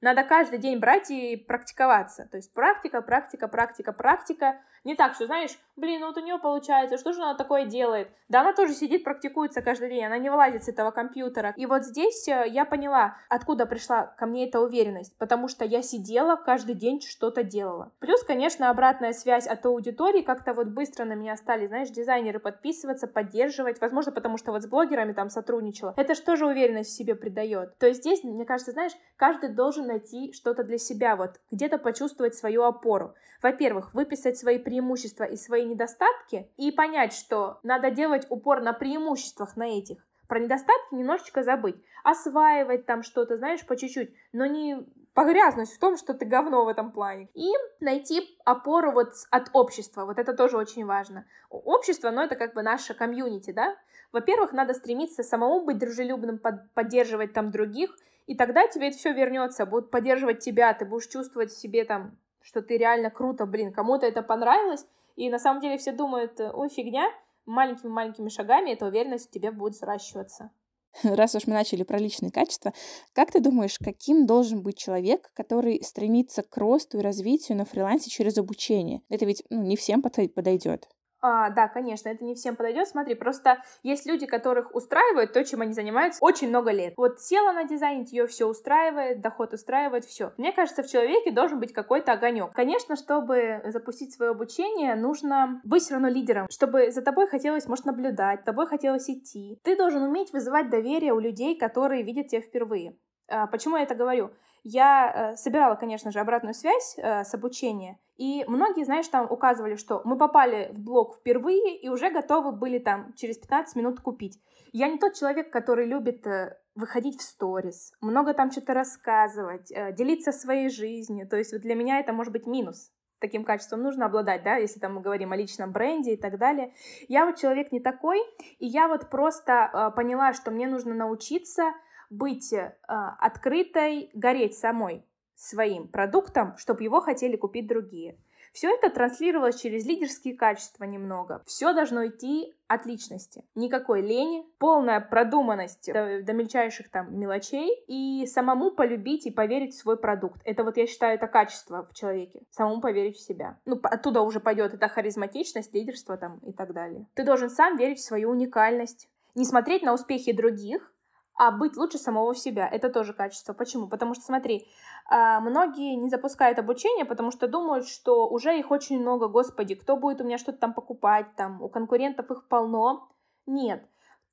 Надо 0.00 0.24
каждый 0.24 0.58
день 0.58 0.80
брать 0.80 1.12
и 1.12 1.36
практиковаться. 1.36 2.26
То 2.28 2.38
есть 2.38 2.52
практика, 2.52 3.02
практика, 3.02 3.46
практика, 3.46 3.92
практика. 3.92 4.60
Не 4.84 4.94
так, 4.94 5.14
что, 5.14 5.26
знаешь, 5.26 5.58
блин, 5.76 6.00
ну 6.00 6.06
вот 6.06 6.16
у 6.16 6.20
нее 6.20 6.38
получается, 6.38 6.96
что 6.96 7.12
же 7.12 7.20
она 7.20 7.34
такое 7.34 7.66
делает? 7.66 8.08
Да 8.28 8.40
она 8.40 8.54
тоже 8.54 8.72
сидит, 8.72 9.04
практикуется 9.04 9.60
каждый 9.60 9.90
день, 9.90 10.04
она 10.04 10.16
не 10.16 10.30
вылазит 10.30 10.64
с 10.64 10.68
этого 10.68 10.90
компьютера. 10.90 11.52
И 11.56 11.66
вот 11.66 11.84
здесь 11.84 12.26
э, 12.28 12.44
я 12.48 12.64
поняла, 12.64 13.16
откуда 13.28 13.66
пришла 13.66 14.06
ко 14.06 14.24
мне 14.24 14.48
эта 14.48 14.60
уверенность, 14.60 15.16
потому 15.18 15.48
что 15.48 15.64
я 15.64 15.82
сидела, 15.82 16.36
каждый 16.36 16.74
день 16.74 17.00
что-то 17.02 17.42
делала. 17.42 17.92
Плюс, 17.98 18.22
конечно, 18.22 18.70
обратная 18.70 19.12
связь 19.12 19.46
от 19.46 19.66
аудитории, 19.66 20.22
как-то 20.22 20.54
вот 20.54 20.68
быстро 20.68 21.04
на 21.04 21.14
меня 21.14 21.36
стали, 21.36 21.66
знаешь, 21.66 21.90
дизайнеры 21.90 22.38
подписываться, 22.38 23.06
поддерживать, 23.06 23.80
возможно, 23.80 24.12
потому 24.12 24.38
что 24.38 24.52
вот 24.52 24.62
с 24.62 24.66
блогерами 24.66 25.12
там 25.12 25.28
сотрудничала. 25.28 25.92
Это 25.96 26.14
что 26.14 26.36
же 26.36 26.46
уверенность 26.46 26.90
в 26.90 26.96
себе 26.96 27.14
придает. 27.14 27.76
То 27.78 27.86
есть 27.86 28.00
здесь, 28.00 28.24
мне 28.24 28.46
кажется, 28.46 28.72
знаешь, 28.72 28.92
каждый 29.16 29.50
должен 29.50 29.86
найти 29.86 30.32
что-то 30.32 30.64
для 30.64 30.78
себя, 30.78 31.16
вот 31.16 31.40
где-то 31.50 31.76
почувствовать 31.76 32.34
свою 32.34 32.62
опору. 32.62 33.14
Во-первых, 33.42 33.94
выписать 33.94 34.38
свои 34.38 34.58
преимущества 34.70 35.24
и 35.24 35.36
свои 35.36 35.64
недостатки 35.64 36.48
и 36.56 36.70
понять, 36.70 37.12
что 37.12 37.58
надо 37.64 37.90
делать 37.90 38.24
упор 38.30 38.60
на 38.60 38.72
преимуществах 38.72 39.56
на 39.56 39.64
этих. 39.64 40.06
Про 40.28 40.38
недостатки 40.38 40.94
немножечко 40.94 41.42
забыть. 41.42 41.74
Осваивать 42.04 42.86
там 42.86 43.02
что-то, 43.02 43.36
знаешь, 43.36 43.66
по 43.66 43.76
чуть-чуть, 43.76 44.14
но 44.32 44.46
не 44.46 44.86
погрязнуть 45.12 45.72
в 45.72 45.78
том, 45.80 45.96
что 45.96 46.14
ты 46.14 46.24
говно 46.24 46.64
в 46.64 46.68
этом 46.68 46.92
плане. 46.92 47.28
И 47.34 47.50
найти 47.80 48.38
опору 48.44 48.92
вот 48.92 49.12
от 49.32 49.50
общества, 49.52 50.04
вот 50.04 50.20
это 50.20 50.34
тоже 50.34 50.56
очень 50.56 50.86
важно. 50.86 51.26
Общество, 51.50 52.12
ну, 52.12 52.22
это 52.22 52.36
как 52.36 52.54
бы 52.54 52.62
наше 52.62 52.94
комьюнити, 52.94 53.50
да? 53.50 53.76
Во-первых, 54.12 54.52
надо 54.52 54.74
стремиться 54.74 55.24
самому 55.24 55.64
быть 55.64 55.78
дружелюбным, 55.78 56.38
под, 56.38 56.72
поддерживать 56.74 57.32
там 57.32 57.50
других, 57.50 57.90
и 58.28 58.36
тогда 58.36 58.68
тебе 58.68 58.88
это 58.90 58.98
все 58.98 59.12
вернется, 59.12 59.66
будут 59.66 59.90
поддерживать 59.90 60.38
тебя, 60.38 60.72
ты 60.74 60.84
будешь 60.84 61.08
чувствовать 61.08 61.50
в 61.50 61.60
себе 61.60 61.84
там, 61.84 62.16
что 62.42 62.62
ты 62.62 62.76
реально 62.76 63.10
круто, 63.10 63.46
блин, 63.46 63.72
кому-то 63.72 64.06
это 64.06 64.22
понравилось, 64.22 64.86
и 65.16 65.30
на 65.30 65.38
самом 65.38 65.60
деле 65.60 65.78
все 65.78 65.92
думают, 65.92 66.40
ой, 66.40 66.68
фигня, 66.68 67.10
маленькими-маленькими 67.46 68.28
шагами 68.28 68.70
эта 68.70 68.86
уверенность 68.86 69.28
в 69.28 69.30
тебе 69.30 69.50
будет 69.50 69.76
сращиваться. 69.76 70.50
Раз 71.02 71.34
уж 71.34 71.46
мы 71.46 71.54
начали 71.54 71.82
про 71.82 71.98
личные 71.98 72.32
качества, 72.32 72.72
как 73.12 73.30
ты 73.30 73.40
думаешь, 73.40 73.78
каким 73.78 74.26
должен 74.26 74.62
быть 74.62 74.78
человек, 74.78 75.30
который 75.34 75.82
стремится 75.82 76.42
к 76.42 76.56
росту 76.56 76.98
и 76.98 77.02
развитию 77.02 77.58
на 77.58 77.64
фрилансе 77.64 78.10
через 78.10 78.38
обучение? 78.38 79.02
Это 79.08 79.24
ведь 79.24 79.44
ну, 79.50 79.62
не 79.62 79.76
всем 79.76 80.02
подойдет. 80.02 80.88
А, 81.22 81.50
да, 81.50 81.68
конечно, 81.68 82.08
это 82.08 82.24
не 82.24 82.34
всем 82.34 82.56
подойдет. 82.56 82.88
Смотри, 82.88 83.14
просто 83.14 83.62
есть 83.82 84.06
люди, 84.06 84.26
которых 84.26 84.74
устраивает 84.74 85.32
то, 85.32 85.44
чем 85.44 85.60
они 85.60 85.72
занимаются 85.72 86.18
очень 86.22 86.48
много 86.48 86.70
лет. 86.70 86.94
Вот 86.96 87.20
села 87.20 87.52
на 87.52 87.64
дизайн, 87.64 88.04
ее 88.10 88.26
все 88.26 88.46
устраивает, 88.46 89.20
доход 89.20 89.52
устраивает, 89.52 90.04
все. 90.04 90.32
Мне 90.38 90.52
кажется, 90.52 90.82
в 90.82 90.88
человеке 90.88 91.30
должен 91.30 91.60
быть 91.60 91.72
какой-то 91.72 92.12
огонек. 92.12 92.52
Конечно, 92.52 92.96
чтобы 92.96 93.60
запустить 93.66 94.14
свое 94.14 94.30
обучение, 94.30 94.94
нужно 94.94 95.60
быть 95.64 95.82
все 95.82 95.94
равно 95.94 96.08
лидером, 96.08 96.46
чтобы 96.50 96.90
за 96.90 97.02
тобой 97.02 97.28
хотелось, 97.28 97.66
может, 97.66 97.84
наблюдать, 97.84 98.44
тобой 98.44 98.66
хотелось 98.66 99.08
идти. 99.10 99.58
Ты 99.62 99.76
должен 99.76 100.02
уметь 100.02 100.32
вызывать 100.32 100.70
доверие 100.70 101.12
у 101.12 101.20
людей, 101.20 101.58
которые 101.58 102.02
видят 102.02 102.28
тебя 102.28 102.40
впервые. 102.40 102.96
А, 103.28 103.46
почему 103.46 103.76
я 103.76 103.84
это 103.84 103.94
говорю? 103.94 104.32
Я 104.62 105.32
э, 105.32 105.36
собирала, 105.36 105.74
конечно 105.74 106.10
же, 106.10 106.20
обратную 106.20 106.54
связь 106.54 106.96
э, 106.98 107.24
с 107.24 107.34
обучения, 107.34 107.98
и 108.16 108.44
многие, 108.46 108.84
знаешь, 108.84 109.08
там 109.08 109.30
указывали, 109.30 109.76
что 109.76 110.02
мы 110.04 110.18
попали 110.18 110.70
в 110.72 110.80
блог 110.80 111.16
впервые 111.16 111.78
и 111.78 111.88
уже 111.88 112.10
готовы 112.10 112.52
были 112.52 112.78
там 112.78 113.14
через 113.14 113.38
15 113.38 113.76
минут 113.76 114.00
купить. 114.00 114.38
Я 114.72 114.88
не 114.88 114.98
тот 114.98 115.14
человек, 115.14 115.50
который 115.50 115.86
любит 115.86 116.26
э, 116.26 116.58
выходить 116.74 117.18
в 117.18 117.22
сторис, 117.22 117.92
много 118.00 118.34
там 118.34 118.50
что-то 118.50 118.74
рассказывать, 118.74 119.72
делиться 119.96 120.32
своей 120.32 120.68
жизнью. 120.68 121.28
То 121.28 121.36
есть 121.36 121.52
вот 121.52 121.62
для 121.62 121.74
меня 121.74 121.98
это 121.98 122.12
может 122.12 122.32
быть 122.32 122.46
минус 122.46 122.92
таким 123.20 123.44
качеством 123.44 123.82
нужно 123.82 124.06
обладать, 124.06 124.42
да, 124.42 124.56
если 124.56 124.80
там 124.80 124.94
мы 124.94 125.00
говорим 125.00 125.32
о 125.32 125.36
личном 125.36 125.72
бренде 125.72 126.14
и 126.14 126.16
так 126.16 126.38
далее. 126.38 126.72
Я 127.08 127.26
вот 127.26 127.36
человек 127.36 127.70
не 127.70 127.80
такой, 127.80 128.18
и 128.58 128.66
я 128.66 128.88
вот 128.88 129.10
просто 129.10 129.70
э, 129.72 129.94
поняла, 129.94 130.32
что 130.32 130.50
мне 130.50 130.66
нужно 130.66 130.94
научиться 130.94 131.72
быть 132.10 132.52
э, 132.52 132.74
открытой, 132.86 134.10
гореть 134.12 134.58
самой 134.58 135.06
своим 135.34 135.88
продуктом, 135.88 136.56
чтобы 136.58 136.84
его 136.84 137.00
хотели 137.00 137.36
купить 137.36 137.66
другие. 137.66 138.18
Все 138.52 138.68
это 138.74 138.90
транслировалось 138.90 139.60
через 139.60 139.86
лидерские 139.86 140.36
качества 140.36 140.84
немного. 140.84 141.42
Все 141.46 141.72
должно 141.72 142.06
идти 142.08 142.52
от 142.66 142.84
личности. 142.84 143.44
Никакой 143.54 144.02
лени, 144.02 144.44
полная 144.58 145.00
продуманность 145.00 145.86
до, 145.86 146.22
до 146.22 146.32
мельчайших 146.32 146.90
там 146.90 147.16
мелочей 147.18 147.70
и 147.86 148.26
самому 148.26 148.72
полюбить 148.72 149.26
и 149.26 149.30
поверить 149.30 149.74
в 149.74 149.78
свой 149.78 149.96
продукт. 149.96 150.40
Это 150.44 150.64
вот 150.64 150.76
я 150.76 150.86
считаю, 150.86 151.14
это 151.14 151.28
качество 151.28 151.86
в 151.86 151.94
человеке. 151.94 152.42
Самому 152.50 152.80
поверить 152.80 153.16
в 153.16 153.24
себя. 153.24 153.58
Ну, 153.66 153.78
оттуда 153.82 154.22
уже 154.22 154.40
пойдет 154.40 154.74
эта 154.74 154.88
харизматичность, 154.88 155.72
лидерство 155.72 156.16
там 156.16 156.38
и 156.38 156.52
так 156.52 156.72
далее. 156.72 157.06
Ты 157.14 157.24
должен 157.24 157.50
сам 157.50 157.76
верить 157.76 157.98
в 157.98 158.04
свою 158.04 158.30
уникальность. 158.30 159.08
Не 159.36 159.44
смотреть 159.44 159.82
на 159.82 159.94
успехи 159.94 160.32
других, 160.32 160.92
а 161.40 161.50
быть 161.50 161.78
лучше 161.78 161.96
самого 161.96 162.34
себя. 162.34 162.68
Это 162.68 162.90
тоже 162.90 163.14
качество. 163.14 163.54
Почему? 163.54 163.88
Потому 163.88 164.12
что, 164.12 164.24
смотри, 164.24 164.68
а, 165.06 165.40
многие 165.40 165.94
не 165.94 166.10
запускают 166.10 166.58
обучение, 166.58 167.06
потому 167.06 167.30
что 167.30 167.48
думают, 167.48 167.88
что 167.88 168.28
уже 168.28 168.58
их 168.58 168.70
очень 168.70 169.00
много, 169.00 169.26
господи, 169.26 169.74
кто 169.74 169.96
будет 169.96 170.20
у 170.20 170.24
меня 170.24 170.36
что-то 170.36 170.58
там 170.58 170.74
покупать, 170.74 171.34
там, 171.36 171.62
у 171.62 171.70
конкурентов 171.70 172.30
их 172.30 172.46
полно. 172.46 173.08
Нет, 173.46 173.82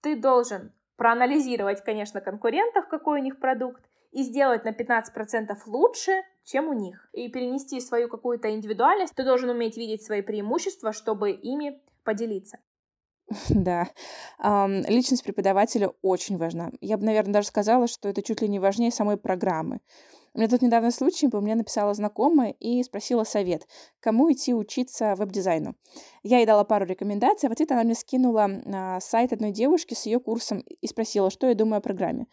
ты 0.01 0.17
должен 0.17 0.73
проанализировать, 0.97 1.81
конечно, 1.81 2.19
конкурентов, 2.19 2.89
какой 2.89 3.21
у 3.21 3.23
них 3.23 3.39
продукт, 3.39 3.81
и 4.11 4.23
сделать 4.23 4.65
на 4.65 4.73
15% 4.73 5.65
лучше, 5.65 6.11
чем 6.43 6.67
у 6.67 6.73
них. 6.73 7.07
И 7.13 7.29
перенести 7.29 7.79
свою 7.79 8.09
какую-то 8.09 8.53
индивидуальность. 8.53 9.15
Ты 9.15 9.23
должен 9.23 9.49
уметь 9.49 9.77
видеть 9.77 10.03
свои 10.03 10.21
преимущества, 10.21 10.91
чтобы 10.91 11.31
ими 11.31 11.81
поделиться. 12.03 12.57
Да. 13.49 13.89
Личность 14.87 15.23
преподавателя 15.23 15.91
очень 16.01 16.37
важна. 16.37 16.71
Я 16.81 16.97
бы, 16.97 17.05
наверное, 17.05 17.33
даже 17.33 17.47
сказала, 17.47 17.87
что 17.87 18.09
это 18.09 18.21
чуть 18.21 18.41
ли 18.41 18.47
не 18.47 18.59
важнее 18.59 18.91
самой 18.91 19.17
программы. 19.17 19.79
У 20.33 20.39
меня 20.39 20.49
тут 20.49 20.61
недавно 20.61 20.91
случай 20.91 21.25
был, 21.25 21.41
мне 21.41 21.55
написала 21.55 21.95
знакомая 21.95 22.51
и 22.59 22.83
спросила 22.83 23.23
совет, 23.23 23.67
кому 23.99 24.31
идти 24.31 24.53
учиться 24.53 25.15
веб-дизайну. 25.15 25.75
Я 26.21 26.37
ей 26.37 26.45
дала 26.45 26.63
пару 26.63 26.85
рекомендаций, 26.85 27.47
а 27.47 27.49
в 27.49 27.53
ответ 27.53 27.71
она 27.71 27.83
мне 27.83 27.95
скинула 27.95 28.47
а, 28.65 28.99
сайт 28.99 29.33
одной 29.33 29.51
девушки 29.51 29.95
с 29.95 30.05
ее 30.05 30.19
курсом 30.19 30.59
и 30.59 30.85
спросила, 30.85 31.31
что 31.31 31.47
я 31.47 31.55
думаю 31.55 31.79
о 31.79 31.81
программе. 31.81 32.27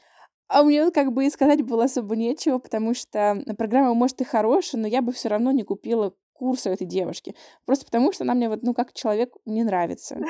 А 0.49 0.63
мне 0.63 0.91
как 0.91 1.15
бы 1.15 1.25
и 1.25 1.31
сказать 1.31 1.63
было 1.63 1.85
особо 1.85 2.15
нечего, 2.15 2.59
потому 2.59 2.93
что 2.93 3.43
программа, 3.57 3.95
может, 3.95 4.21
и 4.21 4.25
хорошая, 4.25 4.83
но 4.83 4.87
я 4.87 5.01
бы 5.01 5.11
все 5.13 5.31
равно 5.31 5.51
не 5.53 5.63
купила 5.63 6.15
курса 6.35 6.71
этой 6.71 6.87
девушки. 6.87 7.35
Просто 7.65 7.87
потому 7.87 8.13
что 8.13 8.25
она 8.25 8.35
мне 8.35 8.49
вот, 8.49 8.63
ну, 8.63 8.75
как 8.75 8.93
человек 8.93 9.35
не 9.47 9.65
нравится. 9.65 10.19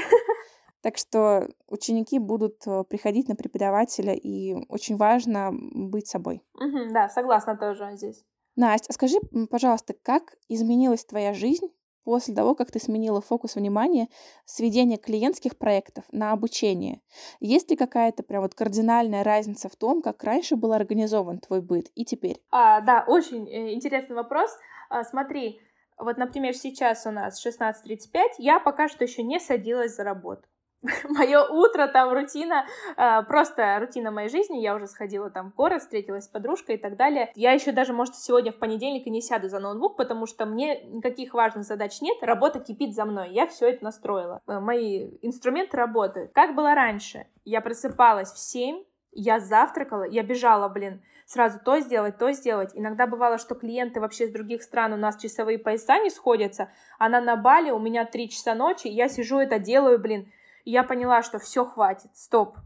Так 0.84 0.99
что 0.99 1.49
ученики 1.66 2.18
будут 2.18 2.66
э, 2.66 2.84
приходить 2.84 3.26
на 3.26 3.37
преподавателя, 3.37 4.12
и 4.12 4.54
очень 4.68 4.96
важно 4.96 5.50
быть 5.50 6.06
собой. 6.06 6.42
Угу, 6.56 6.92
да, 6.92 7.08
согласна 7.08 7.56
тоже 7.56 7.96
здесь. 7.96 8.23
Настя, 8.54 8.88
а 8.90 8.92
скажи, 8.92 9.16
пожалуйста, 9.50 9.94
как 10.02 10.37
изменилась 10.46 11.06
твоя 11.06 11.32
жизнь 11.32 11.68
после 12.04 12.34
того, 12.34 12.54
как 12.54 12.70
ты 12.70 12.78
сменила 12.78 13.20
фокус 13.20 13.56
внимания 13.56 14.08
с 14.44 14.61
ведения 14.61 14.99
клиентских 14.99 15.56
проектов 15.56 16.04
на 16.12 16.32
обучение? 16.32 17.00
Есть 17.40 17.70
ли 17.70 17.76
какая-то 17.76 18.23
прям 18.23 18.42
вот 18.42 18.54
кардинальная 18.54 19.25
разница 19.25 19.70
в 19.70 19.76
том, 19.76 20.02
как 20.02 20.23
раньше 20.23 20.54
был 20.54 20.73
организован 20.73 21.38
твой 21.38 21.62
быт 21.62 21.90
и 21.94 22.04
теперь? 22.04 22.42
А, 22.50 22.82
да, 22.82 23.04
очень 23.08 23.49
э, 23.49 23.73
интересный 23.73 24.16
вопрос. 24.16 24.50
А, 24.90 25.02
смотри, 25.02 25.61
вот, 25.98 26.16
например, 26.16 26.54
сейчас 26.54 27.06
у 27.06 27.10
нас 27.10 27.44
16.35, 27.44 28.22
я 28.38 28.60
пока 28.60 28.88
что 28.88 29.04
еще 29.04 29.22
не 29.22 29.38
садилась 29.38 29.96
за 29.96 30.04
работу. 30.04 30.42
мое 31.08 31.42
утро, 31.42 31.88
там 31.88 32.12
рутина, 32.12 32.66
э, 32.96 33.22
просто 33.22 33.78
рутина 33.80 34.10
моей 34.10 34.28
жизни. 34.28 34.58
Я 34.58 34.74
уже 34.74 34.86
сходила 34.86 35.30
там 35.30 35.50
в 35.50 35.54
город, 35.54 35.82
встретилась 35.82 36.24
с 36.24 36.28
подружкой 36.28 36.76
и 36.76 36.78
так 36.78 36.96
далее. 36.96 37.32
Я 37.34 37.52
еще 37.52 37.72
даже, 37.72 37.92
может, 37.92 38.16
сегодня 38.16 38.52
в 38.52 38.58
понедельник 38.58 39.06
и 39.06 39.10
не 39.10 39.22
сяду 39.22 39.48
за 39.48 39.58
ноутбук, 39.58 39.96
потому 39.96 40.26
что 40.26 40.46
мне 40.46 40.84
никаких 40.84 41.34
важных 41.34 41.64
задач 41.64 42.00
нет, 42.00 42.18
работа 42.22 42.60
кипит 42.60 42.94
за 42.94 43.04
мной. 43.04 43.30
Я 43.32 43.46
все 43.46 43.68
это 43.70 43.84
настроила. 43.84 44.40
Э, 44.46 44.60
мои 44.60 45.10
инструменты 45.22 45.76
работают. 45.76 46.32
Как 46.32 46.54
было 46.54 46.74
раньше? 46.74 47.26
Я 47.44 47.60
просыпалась 47.60 48.32
в 48.32 48.38
7, 48.38 48.84
я 49.12 49.40
завтракала, 49.40 50.04
я 50.04 50.22
бежала, 50.22 50.68
блин, 50.68 51.02
сразу 51.26 51.58
то 51.64 51.80
сделать, 51.80 52.18
то 52.18 52.32
сделать. 52.32 52.70
Иногда 52.74 53.06
бывало, 53.06 53.38
что 53.38 53.54
клиенты 53.54 54.00
вообще 54.00 54.24
из 54.24 54.32
других 54.32 54.62
стран, 54.62 54.92
у 54.92 54.96
нас 54.96 55.16
часовые 55.16 55.58
пояса 55.58 55.98
не 55.98 56.10
сходятся, 56.10 56.70
она 56.98 57.20
на 57.20 57.36
Бали, 57.36 57.70
у 57.70 57.78
меня 57.78 58.04
3 58.04 58.28
часа 58.28 58.54
ночи, 58.54 58.88
я 58.88 59.08
сижу 59.08 59.38
это 59.38 59.58
делаю, 59.58 59.98
блин, 59.98 60.30
и 60.64 60.70
я 60.70 60.82
поняла, 60.82 61.22
что 61.22 61.38
все 61.38 61.64
хватит, 61.64 62.10
стоп, 62.14 62.56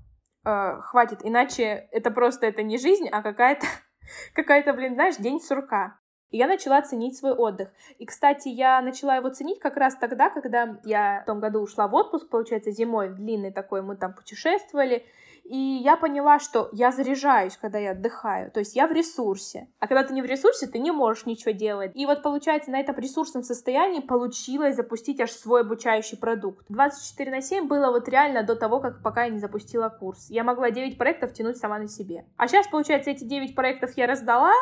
э, 0.44 0.80
хватит, 0.82 1.20
иначе 1.22 1.88
это 1.92 2.10
просто 2.10 2.46
это 2.46 2.62
не 2.62 2.78
жизнь, 2.78 3.08
а 3.08 3.22
какая-то, 3.22 3.66
какая-то, 4.34 4.72
блин, 4.72 4.94
знаешь, 4.94 5.16
день 5.16 5.40
сурка. 5.40 5.98
И 6.30 6.36
я 6.36 6.46
начала 6.46 6.82
ценить 6.82 7.16
свой 7.16 7.32
отдых. 7.32 7.70
И, 7.98 8.04
кстати, 8.04 8.48
я 8.48 8.82
начала 8.82 9.16
его 9.16 9.30
ценить 9.30 9.60
как 9.60 9.78
раз 9.78 9.96
тогда, 9.96 10.28
когда 10.28 10.78
я 10.84 11.22
в 11.22 11.26
том 11.26 11.40
году 11.40 11.60
ушла 11.60 11.88
в 11.88 11.94
отпуск, 11.94 12.28
получается, 12.28 12.70
зимой, 12.70 13.08
длинный 13.08 13.50
такой, 13.50 13.80
мы 13.80 13.96
там 13.96 14.12
путешествовали, 14.12 15.06
и 15.48 15.56
я 15.82 15.96
поняла, 15.96 16.38
что 16.38 16.68
я 16.72 16.92
заряжаюсь, 16.92 17.56
когда 17.56 17.78
я 17.78 17.92
отдыхаю. 17.92 18.50
То 18.50 18.60
есть 18.60 18.76
я 18.76 18.86
в 18.86 18.92
ресурсе. 18.92 19.68
А 19.78 19.86
когда 19.86 20.04
ты 20.04 20.12
не 20.12 20.20
в 20.20 20.26
ресурсе, 20.26 20.66
ты 20.66 20.78
не 20.78 20.90
можешь 20.90 21.24
ничего 21.24 21.52
делать. 21.52 21.92
И 21.94 22.04
вот 22.04 22.22
получается, 22.22 22.70
на 22.70 22.78
этом 22.78 22.96
ресурсном 22.96 23.42
состоянии 23.42 24.00
получилось 24.00 24.76
запустить 24.76 25.20
аж 25.20 25.30
свой 25.30 25.62
обучающий 25.62 26.18
продукт. 26.18 26.66
24 26.68 27.30
на 27.30 27.40
7 27.40 27.66
было 27.66 27.90
вот 27.90 28.08
реально 28.08 28.42
до 28.42 28.56
того, 28.56 28.80
как 28.80 29.02
пока 29.02 29.24
я 29.24 29.30
не 29.30 29.38
запустила 29.38 29.88
курс. 29.88 30.28
Я 30.28 30.44
могла 30.44 30.70
9 30.70 30.98
проектов 30.98 31.32
тянуть 31.32 31.56
сама 31.56 31.78
на 31.78 31.88
себе. 31.88 32.26
А 32.36 32.46
сейчас, 32.46 32.68
получается, 32.68 33.10
эти 33.10 33.24
9 33.24 33.54
проектов 33.54 33.96
я 33.96 34.06
раздала, 34.06 34.52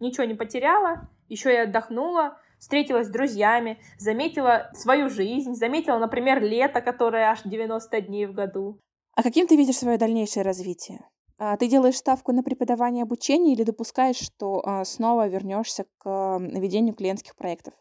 ничего 0.00 0.24
не 0.24 0.34
потеряла, 0.34 1.08
еще 1.28 1.52
я 1.52 1.62
отдохнула, 1.62 2.38
встретилась 2.58 3.06
с 3.06 3.10
друзьями, 3.10 3.78
заметила 3.98 4.70
свою 4.74 5.08
жизнь, 5.08 5.54
заметила, 5.54 5.98
например, 5.98 6.42
лето, 6.42 6.80
которое 6.80 7.30
аж 7.30 7.42
90 7.44 8.00
дней 8.00 8.26
в 8.26 8.32
году. 8.32 8.80
А 9.16 9.22
каким 9.22 9.46
ты 9.46 9.56
видишь 9.56 9.78
свое 9.78 9.96
дальнейшее 9.96 10.42
развитие? 10.42 11.08
А, 11.38 11.56
ты 11.56 11.68
делаешь 11.68 11.96
ставку 11.96 12.32
на 12.32 12.42
преподавание 12.42 13.02
обучения 13.02 13.52
или 13.52 13.62
допускаешь, 13.62 14.16
что 14.16 14.62
а, 14.64 14.84
снова 14.84 15.28
вернешься 15.28 15.86
к 15.98 16.38
ведению 16.40 16.94
клиентских 16.94 17.36
проектов? 17.36 17.74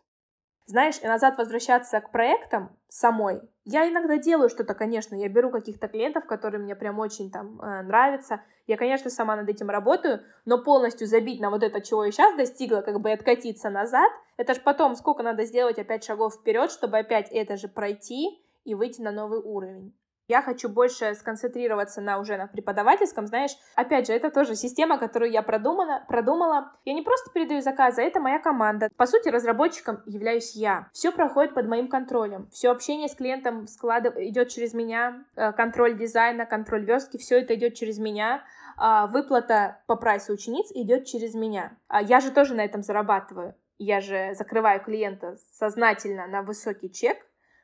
Знаешь, 0.66 1.00
и 1.02 1.08
назад 1.08 1.38
возвращаться 1.38 2.00
к 2.00 2.12
проектам 2.12 2.78
самой. 2.88 3.42
Я 3.66 3.90
иногда 3.90 4.18
делаю 4.18 4.50
что-то, 4.50 4.74
конечно, 4.74 5.13
я 5.16 5.28
беру 5.28 5.52
каких-то 5.52 5.90
клиентов, 5.90 6.25
которые 6.25 6.62
мне 6.62 6.75
прям 6.75 7.00
очень 7.00 7.32
там 7.32 7.60
э, 7.60 7.82
нравятся. 7.82 8.42
Я, 8.66 8.78
конечно, 8.78 9.10
сама 9.10 9.36
над 9.36 9.50
этим 9.50 9.70
работаю, 9.70 10.22
но 10.46 10.63
полностью 10.63 11.06
забить 11.06 11.42
на 11.42 11.50
вот 11.50 11.63
это, 11.63 11.82
чего 11.82 12.06
я 12.06 12.12
сейчас 12.12 12.38
достигла, 12.38 12.80
как 12.80 13.02
бы 13.02 13.12
откатиться 13.12 13.70
назад, 13.70 14.10
это 14.38 14.54
же 14.54 14.62
потом 14.62 14.96
сколько 14.96 15.22
надо 15.22 15.44
сделать 15.44 15.80
опять 15.80 16.06
шагов 16.06 16.36
вперед, 16.36 16.72
чтобы 16.72 16.98
опять 16.98 17.30
это 17.32 17.58
же 17.58 17.68
пройти 17.68 18.42
и 18.63 18.74
выйти 18.74 19.02
на 19.02 19.12
новый 19.12 19.40
уровень. 19.40 19.94
Я 20.27 20.42
хочу 20.42 20.70
больше 20.70 21.15
сконцентрироваться 21.15 22.01
на 22.01 22.20
уже 22.20 22.38
на 22.38 22.48
преподавательском, 22.48 23.27
знаешь. 23.27 23.51
Опять 23.75 24.08
же, 24.08 24.13
это 24.13 24.32
тоже 24.32 24.56
система, 24.56 24.98
которую 24.98 25.32
я 25.32 25.42
продумала. 25.42 26.03
продумала. 26.08 26.72
Я 26.86 26.94
не 26.94 27.01
просто 27.01 27.32
передаю 27.32 27.62
заказы, 27.62 28.01
а 28.01 28.06
это 28.06 28.20
моя 28.20 28.39
команда. 28.39 28.89
По 28.96 29.06
сути, 29.06 29.30
разработчиком 29.30 30.01
являюсь 30.06 30.56
я. 30.56 30.88
Все 30.94 31.12
проходит 31.12 31.53
под 31.53 31.68
моим 31.68 31.88
контролем. 31.88 32.50
Все 32.51 32.70
общение 32.70 33.10
с 33.10 33.15
клиентом 33.15 33.68
складов... 33.68 34.15
идет 34.18 34.50
через 34.50 34.74
меня. 34.74 35.25
Э, 35.36 35.51
контроль 35.51 35.98
дизайна, 35.98 36.46
контроль 36.46 36.86
верстки, 36.86 37.18
все 37.18 37.39
это 37.42 37.56
идет 37.56 37.75
через 37.75 37.98
меня. 38.00 38.44
А, 38.77 39.08
выплата 39.08 39.82
по 39.88 39.96
прайсу 39.96 40.34
учениц 40.34 40.72
идет 40.74 41.06
через 41.06 41.36
меня. 41.36 41.77
А, 41.88 42.01
я 42.01 42.20
же 42.20 42.32
тоже 42.32 42.56
на 42.56 42.63
этом 42.63 42.82
зарабатываю. 42.82 43.56
Я 43.77 44.01
же 44.01 44.34
закрываю 44.36 44.82
клиента 44.82 45.38
сознательно 45.51 46.27
на 46.27 46.42
высокий 46.42 46.92
чек, 46.92 47.18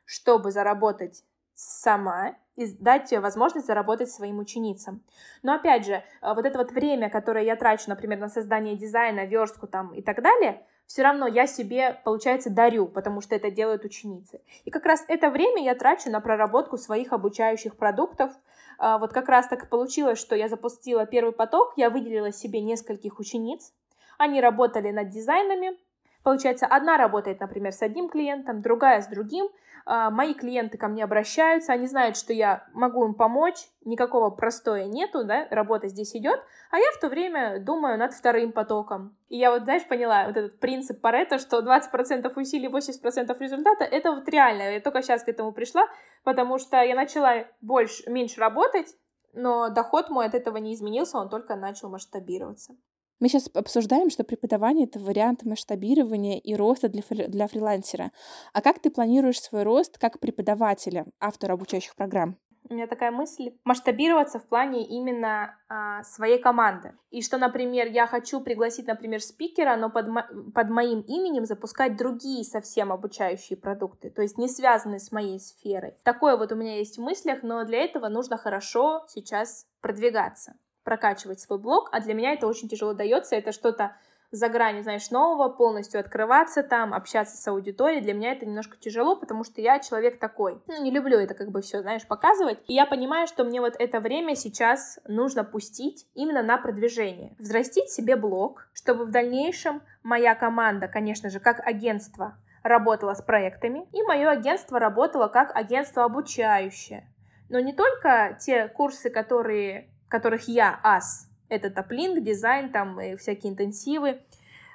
чтобы 0.04 0.50
заработать 0.50 1.24
сама 1.54 2.36
и 2.60 2.76
дать 2.78 3.10
возможность 3.12 3.66
заработать 3.66 4.10
своим 4.10 4.38
ученицам. 4.38 5.02
Но 5.42 5.54
опять 5.54 5.86
же, 5.86 5.92
э, 5.94 6.02
вот 6.34 6.44
это 6.44 6.58
вот 6.58 6.72
время, 6.72 7.08
которое 7.08 7.44
я 7.44 7.56
трачу, 7.56 7.84
например, 7.88 8.18
на 8.18 8.28
создание 8.28 8.76
дизайна, 8.76 9.24
верстку 9.24 9.66
там 9.66 9.94
и 9.94 10.02
так 10.02 10.22
далее, 10.22 10.62
все 10.86 11.02
равно 11.02 11.26
я 11.26 11.46
себе, 11.46 12.00
получается, 12.04 12.50
дарю, 12.50 12.86
потому 12.86 13.22
что 13.22 13.34
это 13.34 13.50
делают 13.50 13.84
ученицы. 13.84 14.42
И 14.64 14.70
как 14.70 14.84
раз 14.84 15.04
это 15.08 15.30
время 15.30 15.64
я 15.64 15.74
трачу 15.74 16.10
на 16.10 16.20
проработку 16.20 16.76
своих 16.76 17.12
обучающих 17.12 17.76
продуктов. 17.76 18.32
А, 18.76 18.98
вот 18.98 19.12
как 19.12 19.28
раз 19.28 19.46
так 19.46 19.70
получилось, 19.70 20.18
что 20.18 20.34
я 20.34 20.48
запустила 20.48 21.06
первый 21.06 21.32
поток, 21.32 21.74
я 21.76 21.88
выделила 21.90 22.32
себе 22.32 22.60
нескольких 22.60 23.18
учениц, 23.20 23.72
они 24.18 24.40
работали 24.40 24.90
над 24.90 25.08
дизайнами, 25.08 25.78
Получается, 26.22 26.66
одна 26.66 26.96
работает, 26.96 27.40
например, 27.40 27.72
с 27.72 27.82
одним 27.82 28.08
клиентом, 28.08 28.60
другая 28.60 29.00
с 29.00 29.06
другим. 29.06 29.48
А, 29.86 30.10
мои 30.10 30.34
клиенты 30.34 30.76
ко 30.76 30.88
мне 30.88 31.02
обращаются, 31.02 31.72
они 31.72 31.86
знают, 31.86 32.16
что 32.16 32.32
я 32.32 32.66
могу 32.74 33.04
им 33.06 33.14
помочь, 33.14 33.56
никакого 33.84 34.30
простоя 34.30 34.84
нету, 34.84 35.24
да, 35.24 35.48
работа 35.50 35.88
здесь 35.88 36.14
идет, 36.14 36.38
а 36.70 36.78
я 36.78 36.92
в 36.92 37.00
то 37.00 37.08
время 37.08 37.58
думаю 37.60 37.98
над 37.98 38.12
вторым 38.12 38.52
потоком. 38.52 39.16
И 39.28 39.38
я 39.38 39.50
вот, 39.50 39.64
знаешь, 39.64 39.86
поняла 39.88 40.26
вот 40.26 40.36
этот 40.36 40.60
принцип 40.60 41.00
Паретта, 41.00 41.38
что 41.38 41.60
20% 41.60 42.30
усилий, 42.36 42.68
80% 42.68 43.36
результата, 43.40 43.84
это 43.84 44.12
вот 44.12 44.28
реально, 44.28 44.74
я 44.74 44.80
только 44.80 45.02
сейчас 45.02 45.24
к 45.24 45.28
этому 45.28 45.52
пришла, 45.52 45.86
потому 46.24 46.58
что 46.58 46.82
я 46.82 46.94
начала 46.94 47.46
больше, 47.62 48.08
меньше 48.10 48.38
работать, 48.38 48.94
но 49.32 49.70
доход 49.70 50.10
мой 50.10 50.26
от 50.26 50.34
этого 50.34 50.58
не 50.58 50.74
изменился, 50.74 51.18
он 51.18 51.30
только 51.30 51.56
начал 51.56 51.88
масштабироваться. 51.88 52.76
Мы 53.20 53.28
сейчас 53.28 53.50
обсуждаем, 53.54 54.08
что 54.08 54.24
преподавание— 54.24 54.86
это 54.90 54.98
вариант 54.98 55.44
масштабирования 55.44 56.38
и 56.38 56.54
роста 56.54 56.88
для, 56.88 57.02
фри- 57.02 57.28
для 57.28 57.46
фрилансера. 57.46 58.12
А 58.54 58.62
как 58.62 58.78
ты 58.78 58.90
планируешь 58.90 59.40
свой 59.40 59.62
рост 59.62 59.98
как 59.98 60.18
преподавателя, 60.20 61.06
автора 61.20 61.52
обучающих 61.52 61.94
программ? 61.94 62.36
у 62.68 62.74
меня 62.74 62.86
такая 62.86 63.10
мысль 63.10 63.52
масштабироваться 63.64 64.38
в 64.38 64.44
плане 64.44 64.86
именно 64.86 65.56
а, 65.68 66.04
своей 66.04 66.38
команды. 66.38 66.92
И 67.10 67.20
что, 67.20 67.36
например, 67.36 67.88
я 67.88 68.06
хочу 68.06 68.40
пригласить, 68.40 68.86
например, 68.86 69.20
спикера, 69.20 69.76
но 69.76 69.90
под, 69.90 70.06
мо- 70.08 70.28
под 70.54 70.70
моим 70.70 71.00
именем 71.00 71.46
запускать 71.46 71.96
другие 71.96 72.44
совсем 72.44 72.92
обучающие 72.92 73.56
продукты, 73.56 74.10
то 74.10 74.22
есть 74.22 74.38
не 74.38 74.48
связанные 74.48 75.00
с 75.00 75.10
моей 75.10 75.40
сферой. 75.40 75.94
Такое 76.04 76.36
вот 76.36 76.52
у 76.52 76.54
меня 76.54 76.76
есть 76.76 76.96
в 76.96 77.02
мыслях, 77.02 77.42
но 77.42 77.64
для 77.64 77.78
этого 77.78 78.08
нужно 78.08 78.36
хорошо 78.36 79.04
сейчас 79.08 79.66
продвигаться 79.80 80.54
прокачивать 80.84 81.40
свой 81.40 81.58
блог, 81.58 81.88
а 81.92 82.00
для 82.00 82.14
меня 82.14 82.32
это 82.32 82.46
очень 82.46 82.68
тяжело 82.68 82.94
дается, 82.94 83.36
это 83.36 83.52
что-то 83.52 83.96
за 84.32 84.48
гранью, 84.48 84.82
знаешь, 84.82 85.10
нового, 85.10 85.48
полностью 85.48 85.98
открываться 86.00 86.62
там, 86.62 86.94
общаться 86.94 87.36
с 87.36 87.48
аудиторией, 87.48 88.00
для 88.00 88.14
меня 88.14 88.32
это 88.32 88.46
немножко 88.46 88.76
тяжело, 88.76 89.16
потому 89.16 89.42
что 89.44 89.60
я 89.60 89.80
человек 89.80 90.20
такой. 90.20 90.62
Ну, 90.66 90.82
не 90.82 90.90
люблю 90.90 91.18
это 91.18 91.34
как 91.34 91.50
бы 91.50 91.62
все, 91.62 91.80
знаешь, 91.80 92.06
показывать. 92.06 92.58
И 92.68 92.74
я 92.74 92.86
понимаю, 92.86 93.26
что 93.26 93.44
мне 93.44 93.60
вот 93.60 93.74
это 93.78 94.00
время 94.00 94.36
сейчас 94.36 95.00
нужно 95.06 95.42
пустить 95.42 96.06
именно 96.14 96.42
на 96.42 96.58
продвижение. 96.58 97.34
Взрастить 97.38 97.90
себе 97.90 98.14
блог, 98.16 98.68
чтобы 98.72 99.04
в 99.04 99.10
дальнейшем 99.10 99.82
моя 100.02 100.34
команда, 100.34 100.86
конечно 100.86 101.28
же, 101.28 101.40
как 101.40 101.66
агентство, 101.66 102.36
работала 102.62 103.14
с 103.14 103.22
проектами, 103.22 103.88
и 103.92 104.02
мое 104.02 104.28
агентство 104.28 104.78
работало 104.78 105.28
как 105.28 105.56
агентство 105.56 106.04
обучающее. 106.04 107.08
Но 107.48 107.58
не 107.58 107.72
только 107.72 108.36
те 108.38 108.68
курсы, 108.68 109.10
которые 109.10 109.88
которых 110.10 110.48
я 110.48 110.78
ас. 110.82 111.28
Это 111.48 111.70
топлинг, 111.70 112.22
дизайн, 112.22 112.70
там 112.70 113.00
и 113.00 113.16
всякие 113.16 113.52
интенсивы, 113.52 114.20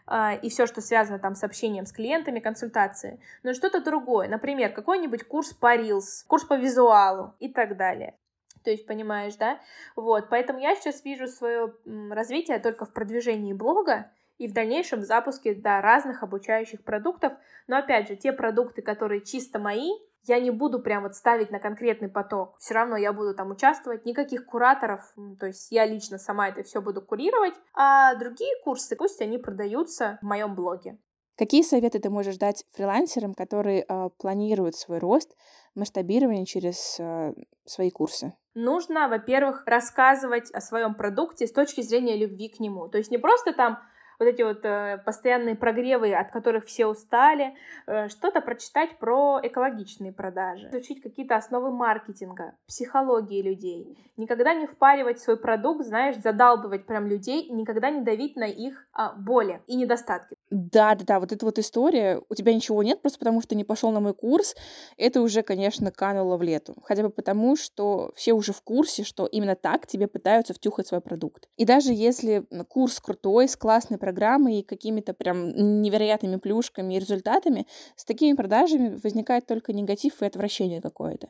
а, 0.07 0.33
и 0.33 0.49
все, 0.49 0.65
что 0.65 0.81
связано 0.81 1.19
там 1.19 1.35
с 1.35 1.43
общением 1.43 1.85
с 1.85 1.91
клиентами, 1.91 2.39
консультации, 2.39 3.19
но 3.43 3.53
что-то 3.53 3.81
другое. 3.83 4.27
Например, 4.27 4.71
какой-нибудь 4.71 5.23
курс 5.23 5.53
по 5.53 5.75
Reels, 5.75 6.25
курс 6.27 6.43
по 6.45 6.55
визуалу 6.55 7.35
и 7.39 7.49
так 7.49 7.77
далее. 7.77 8.15
То 8.63 8.71
есть, 8.71 8.87
понимаешь, 8.87 9.35
да? 9.35 9.59
Вот, 9.95 10.29
поэтому 10.29 10.59
я 10.59 10.75
сейчас 10.75 11.05
вижу 11.05 11.27
свое 11.27 11.73
развитие 12.09 12.59
только 12.59 12.85
в 12.85 12.93
продвижении 12.93 13.53
блога 13.53 14.11
и 14.37 14.47
в 14.47 14.53
дальнейшем 14.53 15.01
запуске, 15.01 15.53
да, 15.53 15.81
разных 15.81 16.23
обучающих 16.23 16.83
продуктов. 16.83 17.33
Но, 17.67 17.77
опять 17.77 18.07
же, 18.07 18.15
те 18.15 18.31
продукты, 18.31 18.81
которые 18.81 19.21
чисто 19.21 19.59
мои, 19.59 19.91
я 20.27 20.39
не 20.39 20.51
буду 20.51 20.79
прям 20.79 21.03
вот 21.03 21.15
ставить 21.15 21.51
на 21.51 21.59
конкретный 21.59 22.09
поток. 22.09 22.55
Все 22.59 22.73
равно 22.73 22.97
я 22.97 23.13
буду 23.13 23.33
там 23.33 23.51
участвовать, 23.51 24.05
никаких 24.05 24.45
кураторов, 24.45 25.01
то 25.39 25.47
есть 25.47 25.71
я 25.71 25.85
лично 25.85 26.17
сама 26.17 26.49
это 26.49 26.63
все 26.63 26.81
буду 26.81 27.01
курировать, 27.01 27.53
а 27.73 28.15
другие 28.15 28.53
курсы, 28.63 28.95
пусть 28.95 29.21
они 29.21 29.37
продаются 29.37 30.19
в 30.21 30.25
моем 30.25 30.55
блоге. 30.55 30.97
Какие 31.37 31.63
советы 31.63 31.99
ты 31.99 32.09
можешь 32.09 32.37
дать 32.37 32.65
фрилансерам, 32.71 33.33
которые 33.33 33.85
э, 33.87 34.09
планируют 34.17 34.75
свой 34.75 34.99
рост, 34.99 35.35
масштабирование 35.75 36.45
через 36.45 36.97
э, 36.97 37.33
свои 37.65 37.91
курсы? 37.91 38.33
Нужно, 38.53 39.09
во-первых, 39.09 39.63
рассказывать 39.65 40.49
о 40.51 40.61
своем 40.61 40.95
продукте 40.95 41.45
с 41.45 41.51
точки 41.51 41.81
зрения 41.81 42.15
любви 42.15 42.47
к 42.47 42.61
нему. 42.61 42.87
То 42.87 42.97
есть 42.97 43.11
не 43.11 43.17
просто 43.17 43.51
там 43.51 43.79
вот 44.19 44.25
эти 44.25 44.41
вот 44.41 44.63
э, 44.63 45.01
постоянные 45.05 45.55
прогревы, 45.55 46.13
от 46.13 46.31
которых 46.31 46.65
все 46.65 46.85
устали, 46.85 47.55
э, 47.87 48.09
что-то 48.09 48.41
прочитать 48.41 48.97
про 48.97 49.39
экологичные 49.41 50.11
продажи, 50.11 50.69
изучить 50.69 51.01
какие-то 51.01 51.35
основы 51.35 51.71
маркетинга, 51.71 52.55
психологии 52.67 53.41
людей, 53.41 53.97
никогда 54.17 54.53
не 54.53 54.67
впаривать 54.67 55.19
свой 55.19 55.37
продукт, 55.37 55.85
знаешь, 55.85 56.17
задалбывать 56.17 56.85
прям 56.85 57.07
людей 57.07 57.41
и 57.41 57.53
никогда 57.53 57.89
не 57.89 58.01
давить 58.01 58.35
на 58.35 58.45
их 58.45 58.87
а, 58.93 59.13
боли 59.13 59.61
и 59.67 59.75
недостатки. 59.75 60.35
Да, 60.49 60.95
да, 60.95 61.03
да, 61.05 61.19
вот 61.19 61.31
эта 61.31 61.45
вот 61.45 61.59
история, 61.59 62.21
у 62.29 62.35
тебя 62.35 62.53
ничего 62.53 62.81
нет, 62.83 63.01
просто 63.01 63.19
потому 63.19 63.41
что 63.41 63.49
ты 63.49 63.55
не 63.55 63.63
пошел 63.63 63.91
на 63.91 63.99
мой 63.99 64.13
курс, 64.13 64.55
это 64.97 65.21
уже, 65.21 65.41
конечно, 65.41 65.91
кануло 65.91 66.37
в 66.37 66.43
лету. 66.43 66.75
Хотя 66.83 67.03
бы 67.03 67.09
потому, 67.09 67.55
что 67.55 68.11
все 68.15 68.33
уже 68.33 68.53
в 68.53 68.61
курсе, 68.61 69.03
что 69.03 69.25
именно 69.25 69.55
так 69.55 69.87
тебе 69.87 70.07
пытаются 70.07 70.53
втюхать 70.53 70.87
свой 70.87 71.01
продукт. 71.01 71.49
И 71.57 71.65
даже 71.65 71.91
если 71.91 72.45
курс 72.69 72.99
крутой, 72.99 73.47
с 73.47 73.55
классной 73.55 73.97
программой 74.05 74.59
и 74.59 74.63
какими-то 74.63 75.15
прям 75.15 75.81
невероятными 75.81 76.35
плюшками 76.35 76.93
и 76.93 76.99
результатами, 76.99 77.65
с 77.95 78.05
такими 78.05 78.35
продажами 78.35 78.99
возникает 79.03 79.47
только 79.47 79.73
негатив 79.73 80.21
и 80.21 80.25
отвращение 80.25 80.79
какое-то. 80.79 81.29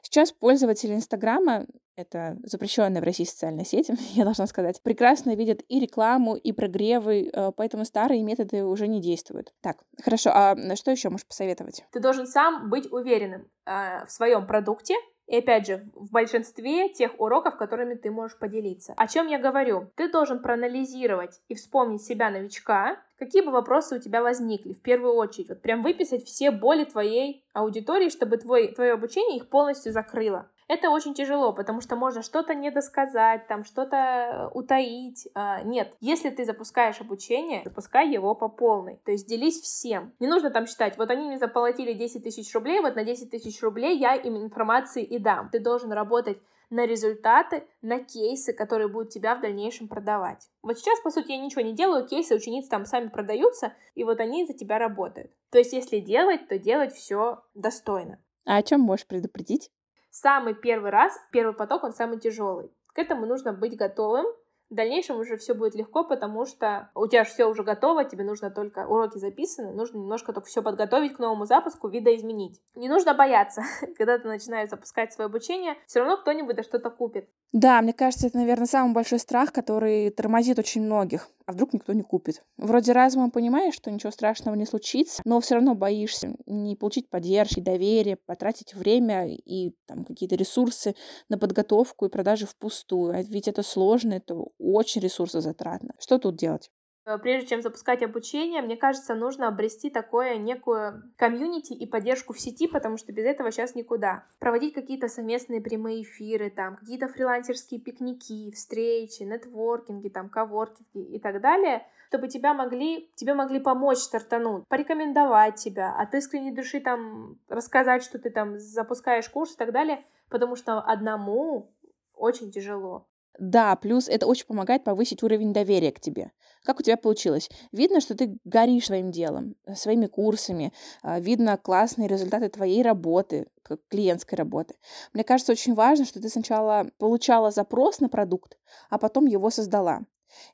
Сейчас 0.00 0.32
пользователи 0.32 0.94
Инстаграма 0.94 1.66
это 1.96 2.38
запрещенная 2.42 3.02
в 3.02 3.04
России 3.04 3.24
социальная 3.24 3.64
сеть, 3.64 3.90
я 4.14 4.24
должна 4.24 4.46
сказать, 4.46 4.80
прекрасно 4.82 5.36
видят 5.36 5.60
и 5.68 5.78
рекламу, 5.78 6.34
и 6.34 6.52
прогревы, 6.52 7.30
э, 7.30 7.52
поэтому 7.56 7.84
старые 7.84 8.22
методы 8.22 8.64
уже 8.64 8.88
не 8.88 9.02
действуют. 9.02 9.52
Так, 9.60 9.76
хорошо, 10.02 10.30
а 10.32 10.56
что 10.76 10.90
еще 10.90 11.10
можешь 11.10 11.26
посоветовать? 11.26 11.84
Ты 11.92 12.00
должен 12.00 12.26
сам 12.26 12.70
быть 12.70 12.90
уверенным 12.90 13.48
э, 13.66 14.06
в 14.06 14.10
своем 14.10 14.46
продукте, 14.46 14.94
и 15.26 15.38
опять 15.38 15.66
же, 15.66 15.86
в 15.94 16.10
большинстве 16.10 16.88
тех 16.88 17.18
уроков, 17.18 17.56
которыми 17.56 17.94
ты 17.94 18.10
можешь 18.10 18.38
поделиться. 18.38 18.94
О 18.96 19.06
чем 19.06 19.26
я 19.26 19.38
говорю? 19.38 19.90
Ты 19.96 20.10
должен 20.10 20.40
проанализировать 20.40 21.40
и 21.48 21.54
вспомнить 21.54 22.02
себя 22.02 22.30
новичка, 22.30 22.98
какие 23.18 23.42
бы 23.42 23.50
вопросы 23.50 23.96
у 23.96 24.00
тебя 24.00 24.22
возникли 24.22 24.74
в 24.74 24.82
первую 24.82 25.14
очередь. 25.14 25.48
Вот 25.48 25.62
прям 25.62 25.82
выписать 25.82 26.24
все 26.24 26.50
боли 26.50 26.84
твоей 26.84 27.44
аудитории, 27.52 28.10
чтобы 28.10 28.36
твой, 28.36 28.74
твое 28.74 28.92
обучение 28.92 29.38
их 29.38 29.48
полностью 29.48 29.92
закрыло. 29.92 30.50
Это 30.66 30.90
очень 30.90 31.14
тяжело, 31.14 31.52
потому 31.52 31.80
что 31.80 31.94
можно 31.94 32.22
что-то 32.22 32.54
недосказать, 32.54 33.46
там 33.48 33.64
что-то 33.64 33.96
э, 33.96 34.48
утаить. 34.54 35.28
А, 35.34 35.62
нет, 35.62 35.94
если 36.00 36.30
ты 36.30 36.44
запускаешь 36.44 37.00
обучение, 37.00 37.62
запускай 37.64 38.10
его 38.10 38.34
по 38.34 38.48
полной. 38.48 39.00
То 39.04 39.12
есть 39.12 39.28
делись 39.28 39.60
всем. 39.60 40.14
Не 40.20 40.26
нужно 40.26 40.50
там 40.50 40.66
считать, 40.66 40.96
вот 40.96 41.10
они 41.10 41.26
мне 41.26 41.38
заплатили 41.38 41.92
10 41.92 42.24
тысяч 42.24 42.52
рублей, 42.54 42.80
вот 42.80 42.96
на 42.96 43.04
10 43.04 43.30
тысяч 43.30 43.62
рублей 43.62 43.98
я 43.98 44.14
им 44.14 44.36
информации 44.36 45.04
и 45.04 45.18
дам. 45.18 45.50
Ты 45.50 45.58
должен 45.58 45.92
работать 45.92 46.38
на 46.70 46.86
результаты, 46.86 47.64
на 47.82 48.00
кейсы, 48.00 48.52
которые 48.52 48.88
будут 48.88 49.10
тебя 49.10 49.36
в 49.36 49.40
дальнейшем 49.40 49.86
продавать. 49.86 50.48
Вот 50.62 50.78
сейчас, 50.78 50.98
по 51.00 51.10
сути, 51.10 51.32
я 51.32 51.38
ничего 51.38 51.60
не 51.60 51.74
делаю, 51.74 52.06
кейсы 52.06 52.34
учениц 52.34 52.68
там 52.68 52.86
сами 52.86 53.08
продаются, 53.08 53.74
и 53.94 54.02
вот 54.02 54.18
они 54.18 54.46
за 54.46 54.54
тебя 54.54 54.78
работают. 54.78 55.30
То 55.50 55.58
есть, 55.58 55.72
если 55.72 56.00
делать, 56.00 56.48
то 56.48 56.58
делать 56.58 56.94
все 56.94 57.42
достойно. 57.54 58.18
А 58.44 58.56
о 58.56 58.62
чем 58.62 58.80
можешь 58.80 59.06
предупредить? 59.06 59.70
Самый 60.14 60.54
первый 60.54 60.92
раз, 60.92 61.12
первый 61.32 61.56
поток, 61.56 61.82
он 61.82 61.92
самый 61.92 62.20
тяжелый. 62.20 62.70
К 62.94 63.00
этому 63.00 63.26
нужно 63.26 63.52
быть 63.52 63.76
готовым, 63.76 64.26
в 64.70 64.74
дальнейшем 64.74 65.18
уже 65.18 65.36
все 65.36 65.54
будет 65.54 65.74
легко, 65.74 66.04
потому 66.04 66.46
что 66.46 66.88
у 66.94 67.08
тебя 67.08 67.24
все 67.24 67.46
уже 67.46 67.64
готово, 67.64 68.04
тебе 68.04 68.22
нужно 68.22 68.50
только 68.50 68.86
уроки 68.86 69.18
записаны, 69.18 69.72
нужно 69.72 69.98
немножко 69.98 70.32
только 70.32 70.46
все 70.46 70.62
подготовить 70.62 71.16
к 71.16 71.18
новому 71.18 71.46
запуску, 71.46 71.88
видоизменить. 71.88 72.60
Не 72.76 72.88
нужно 72.88 73.12
бояться, 73.14 73.62
когда 73.98 74.16
ты 74.18 74.28
начинаешь 74.28 74.70
запускать 74.70 75.12
свое 75.12 75.26
обучение, 75.26 75.76
все 75.86 75.98
равно 75.98 76.16
кто-нибудь 76.16 76.64
что-то 76.64 76.90
купит. 76.90 77.28
Да, 77.52 77.82
мне 77.82 77.92
кажется, 77.92 78.28
это, 78.28 78.36
наверное, 78.36 78.66
самый 78.66 78.94
большой 78.94 79.18
страх, 79.18 79.52
который 79.52 80.10
тормозит 80.10 80.60
очень 80.60 80.82
многих. 80.82 81.28
А 81.46 81.52
вдруг 81.52 81.74
никто 81.74 81.92
не 81.92 82.02
купит? 82.02 82.42
Вроде 82.56 82.92
разумом 82.92 83.30
понимаешь, 83.30 83.74
что 83.74 83.90
ничего 83.90 84.10
страшного 84.10 84.54
не 84.54 84.64
случится, 84.64 85.20
но 85.26 85.40
все 85.40 85.56
равно 85.56 85.74
боишься 85.74 86.34
не 86.46 86.74
получить 86.74 87.10
поддержки, 87.10 87.60
доверия, 87.60 88.16
потратить 88.16 88.74
время 88.74 89.28
и 89.28 89.74
там 89.86 90.04
какие-то 90.04 90.36
ресурсы 90.36 90.94
на 91.28 91.36
подготовку 91.36 92.06
и 92.06 92.10
продажи 92.10 92.46
впустую. 92.46 93.14
А 93.14 93.22
ведь 93.22 93.48
это 93.48 93.62
сложно, 93.62 94.14
это 94.14 94.36
очень 94.58 95.02
ресурсозатратно. 95.02 95.94
Что 95.98 96.18
тут 96.18 96.36
делать? 96.36 96.70
Э, 97.06 97.18
прежде 97.18 97.48
чем 97.48 97.62
запускать 97.62 98.02
обучение, 98.02 98.62
мне 98.62 98.76
кажется, 98.76 99.14
нужно 99.14 99.48
обрести 99.48 99.90
такое 99.90 100.36
некую 100.36 101.02
комьюнити 101.16 101.72
и 101.72 101.86
поддержку 101.86 102.32
в 102.32 102.40
сети, 102.40 102.66
потому 102.66 102.96
что 102.96 103.12
без 103.12 103.24
этого 103.24 103.50
сейчас 103.50 103.74
никуда. 103.74 104.24
Проводить 104.38 104.74
какие-то 104.74 105.08
совместные 105.08 105.60
прямые 105.60 106.02
эфиры, 106.02 106.50
там, 106.50 106.76
какие-то 106.76 107.08
фрилансерские 107.08 107.80
пикники, 107.80 108.50
встречи, 108.52 109.22
нетворкинги, 109.22 110.08
там, 110.08 110.28
коворкинги 110.28 111.14
и 111.14 111.18
так 111.18 111.40
далее, 111.40 111.86
чтобы 112.08 112.28
тебя 112.28 112.54
могли, 112.54 113.10
тебе 113.16 113.34
могли 113.34 113.58
помочь 113.58 113.98
стартануть, 113.98 114.66
порекомендовать 114.68 115.56
тебя, 115.56 115.92
от 115.96 116.14
искренней 116.14 116.52
души 116.52 116.80
там 116.80 117.38
рассказать, 117.48 118.04
что 118.04 118.18
ты 118.18 118.30
там 118.30 118.58
запускаешь 118.58 119.28
курс 119.28 119.54
и 119.54 119.56
так 119.56 119.72
далее, 119.72 120.04
потому 120.28 120.54
что 120.54 120.80
одному 120.80 121.72
очень 122.14 122.52
тяжело. 122.52 123.06
Да, 123.38 123.74
плюс 123.76 124.08
это 124.08 124.26
очень 124.26 124.46
помогает 124.46 124.84
повысить 124.84 125.22
уровень 125.22 125.52
доверия 125.52 125.90
к 125.90 126.00
тебе. 126.00 126.30
Как 126.62 126.78
у 126.78 126.82
тебя 126.82 126.96
получилось? 126.96 127.50
Видно, 127.72 128.00
что 128.00 128.14
ты 128.14 128.38
горишь 128.44 128.86
своим 128.86 129.10
делом, 129.10 129.56
своими 129.74 130.06
курсами, 130.06 130.72
а, 131.02 131.18
видно 131.20 131.56
классные 131.56 132.08
результаты 132.08 132.48
твоей 132.48 132.82
работы, 132.82 133.46
клиентской 133.88 134.36
работы. 134.38 134.74
Мне 135.12 135.24
кажется, 135.24 135.52
очень 135.52 135.74
важно, 135.74 136.04
что 136.04 136.20
ты 136.20 136.28
сначала 136.28 136.90
получала 136.98 137.50
запрос 137.50 138.00
на 138.00 138.08
продукт, 138.08 138.56
а 138.88 138.98
потом 138.98 139.26
его 139.26 139.50
создала. 139.50 140.02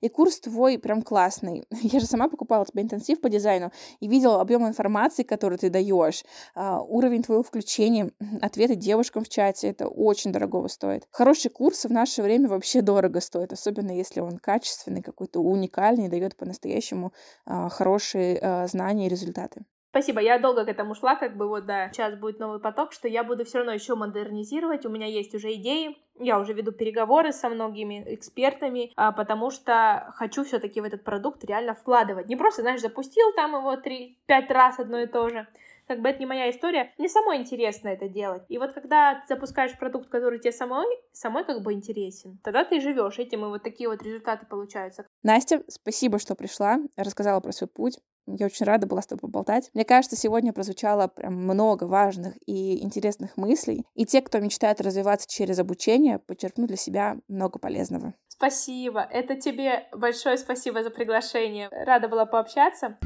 И 0.01 0.09
курс 0.09 0.41
твой 0.41 0.79
прям 0.79 1.03
классный. 1.03 1.65
Я 1.83 2.01
же 2.01 2.07
сама 2.07 2.29
покупала 2.29 2.65
тебе 2.65 2.83
интенсив 2.83 3.21
по 3.21 3.29
дизайну 3.29 3.73
и 4.01 4.09
видела 4.09 4.41
объем 4.41 4.67
информации, 4.67 5.23
который 5.23 5.59
ты 5.59 5.71
даешь, 5.71 6.25
а, 6.55 6.81
уровень 6.81 7.23
твоего 7.23 7.43
включения, 7.43 8.11
ответы 8.43 8.75
девушкам 8.75 9.25
в 9.25 9.29
чате. 9.29 9.69
Это 9.69 9.89
очень 9.89 10.33
дорого 10.33 10.69
стоит. 10.69 11.07
Хороший 11.11 11.51
курс 11.51 11.85
в 11.85 11.93
наше 11.93 12.23
время 12.23 12.49
вообще 12.49 12.83
дорого 12.83 13.21
стоит, 13.21 13.53
особенно 13.53 13.93
если 13.93 14.21
он 14.21 14.39
качественный, 14.39 15.03
какой-то 15.03 15.41
уникальный, 15.41 16.09
дает 16.09 16.37
по-настоящему 16.37 17.13
а, 17.47 17.69
хорошие 17.69 18.39
а, 18.41 18.67
знания 18.67 19.07
и 19.07 19.11
результаты. 19.11 19.63
Спасибо, 19.91 20.21
я 20.21 20.39
долго 20.39 20.65
к 20.65 20.69
этому 20.69 20.95
шла, 20.95 21.17
как 21.17 21.37
бы 21.37 21.49
вот, 21.49 21.67
да, 21.67 21.91
сейчас 21.93 22.15
будет 22.15 22.39
новый 22.39 22.61
поток, 22.61 22.93
что 22.93 23.09
я 23.09 23.25
буду 23.25 23.45
все 23.45 23.59
равно 23.59 23.73
еще 23.73 23.97
модернизировать, 23.97 24.87
у 24.87 24.89
меня 24.89 25.07
есть 25.07 25.35
уже 25.35 25.53
идеи, 25.55 25.99
я 26.21 26.39
уже 26.39 26.53
веду 26.53 26.71
переговоры 26.71 27.33
со 27.33 27.49
многими 27.49 28.05
экспертами, 28.15 28.93
а, 28.95 29.11
потому 29.11 29.51
что 29.51 30.13
хочу 30.15 30.45
все-таки 30.45 30.81
в 30.81 30.85
этот 30.85 31.03
продукт 31.03 31.45
реально 31.45 31.75
вкладывать. 31.75 32.29
Не 32.29 32.37
просто, 32.37 32.63
знаешь, 32.63 32.81
запустил 32.81 33.33
там 33.35 33.57
его 33.57 33.77
три-пять 33.77 34.49
раз 34.51 34.79
одно 34.79 35.01
и 35.01 35.07
то 35.07 35.29
же, 35.29 35.49
как 35.91 36.03
бы 36.03 36.09
это 36.09 36.21
не 36.21 36.27
моя 36.27 36.49
история, 36.51 36.93
мне 36.99 37.09
самой 37.09 37.39
интересно 37.39 37.89
это 37.89 38.09
делать. 38.09 38.45
И 38.49 38.59
вот 38.59 38.73
когда 38.73 39.17
ты 39.17 39.35
запускаешь 39.35 39.77
продукт, 39.77 40.09
который 40.09 40.39
тебе 40.39 40.53
самой, 40.53 40.87
самой 41.11 41.45
как 41.45 41.63
бы 41.63 41.73
интересен, 41.73 42.39
тогда 42.45 42.65
ты 42.65 42.81
живешь 42.81 43.19
этим, 43.19 43.45
и 43.45 43.49
вот 43.49 43.65
такие 43.65 43.89
вот 43.89 44.01
результаты 44.01 44.47
получаются. 44.47 45.05
Настя, 45.25 45.65
спасибо, 45.67 46.21
что 46.21 46.37
пришла, 46.37 46.79
рассказала 46.97 47.41
про 47.41 47.51
свой 47.51 47.67
путь. 47.67 47.99
Я 48.39 48.47
очень 48.47 48.67
рада 48.67 48.87
была 48.87 49.03
с 49.03 49.07
тобой 49.07 49.21
поболтать. 49.21 49.71
Мне 49.75 49.85
кажется, 49.85 50.17
сегодня 50.17 50.53
прозвучало 50.53 51.09
прям 51.09 51.35
много 51.35 51.85
важных 51.85 52.35
и 52.47 52.83
интересных 52.83 53.37
мыслей. 53.37 53.85
И 53.95 54.07
те, 54.07 54.23
кто 54.23 54.39
мечтает 54.41 54.81
развиваться 54.81 55.29
через 55.29 55.59
обучение, 55.59 56.19
подчеркнут 56.19 56.69
для 56.69 56.77
себя 56.77 57.17
много 57.29 57.59
полезного. 57.59 58.15
Спасибо. 58.29 59.01
Это 59.01 59.37
тебе 59.37 59.87
большое 59.93 60.39
спасибо 60.39 60.83
за 60.83 60.91
приглашение. 60.91 61.69
Рада 61.71 62.09
была 62.09 62.25
пообщаться. 62.25 62.97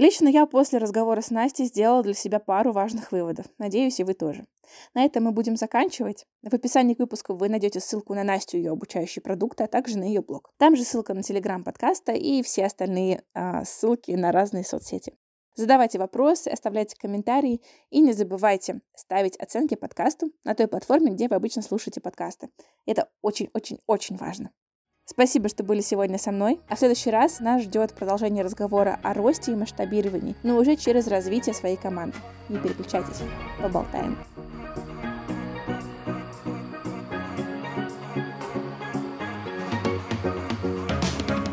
Лично 0.00 0.28
я 0.28 0.46
после 0.46 0.78
разговора 0.78 1.20
с 1.20 1.30
Настей 1.30 1.66
сделала 1.66 2.02
для 2.02 2.14
себя 2.14 2.38
пару 2.38 2.72
важных 2.72 3.12
выводов. 3.12 3.44
Надеюсь, 3.58 4.00
и 4.00 4.02
вы 4.02 4.14
тоже. 4.14 4.46
На 4.94 5.04
этом 5.04 5.24
мы 5.24 5.32
будем 5.32 5.56
заканчивать. 5.56 6.24
В 6.40 6.54
описании 6.54 6.94
к 6.94 7.00
выпуску 7.00 7.34
вы 7.34 7.50
найдете 7.50 7.80
ссылку 7.80 8.14
на 8.14 8.24
Настю 8.24 8.56
и 8.56 8.60
ее 8.60 8.70
обучающие 8.70 9.22
продукты, 9.22 9.64
а 9.64 9.66
также 9.66 9.98
на 9.98 10.04
ее 10.04 10.22
блог. 10.22 10.54
Там 10.56 10.74
же 10.74 10.84
ссылка 10.84 11.12
на 11.12 11.22
телеграм 11.22 11.62
подкаста 11.62 12.12
и 12.12 12.42
все 12.42 12.64
остальные 12.64 13.24
а, 13.34 13.62
ссылки 13.66 14.12
на 14.12 14.32
разные 14.32 14.64
соцсети. 14.64 15.12
Задавайте 15.54 15.98
вопросы, 15.98 16.48
оставляйте 16.48 16.96
комментарии 16.96 17.60
и 17.90 18.00
не 18.00 18.14
забывайте 18.14 18.80
ставить 18.94 19.36
оценки 19.36 19.74
подкасту 19.74 20.32
на 20.44 20.54
той 20.54 20.66
платформе, 20.66 21.10
где 21.10 21.28
вы 21.28 21.36
обычно 21.36 21.60
слушаете 21.60 22.00
подкасты. 22.00 22.48
Это 22.86 23.10
очень-очень-очень 23.20 24.16
важно. 24.16 24.50
Спасибо, 25.10 25.48
что 25.48 25.64
были 25.64 25.80
сегодня 25.80 26.18
со 26.18 26.30
мной. 26.30 26.60
А 26.68 26.76
в 26.76 26.78
следующий 26.78 27.10
раз 27.10 27.40
нас 27.40 27.62
ждет 27.62 27.92
продолжение 27.94 28.44
разговора 28.44 29.00
о 29.02 29.12
росте 29.12 29.50
и 29.50 29.56
масштабировании, 29.56 30.36
но 30.44 30.56
уже 30.56 30.76
через 30.76 31.08
развитие 31.08 31.52
своей 31.52 31.76
команды. 31.76 32.16
Не 32.48 32.58
переключайтесь, 32.58 33.20
поболтаем. 33.60 34.16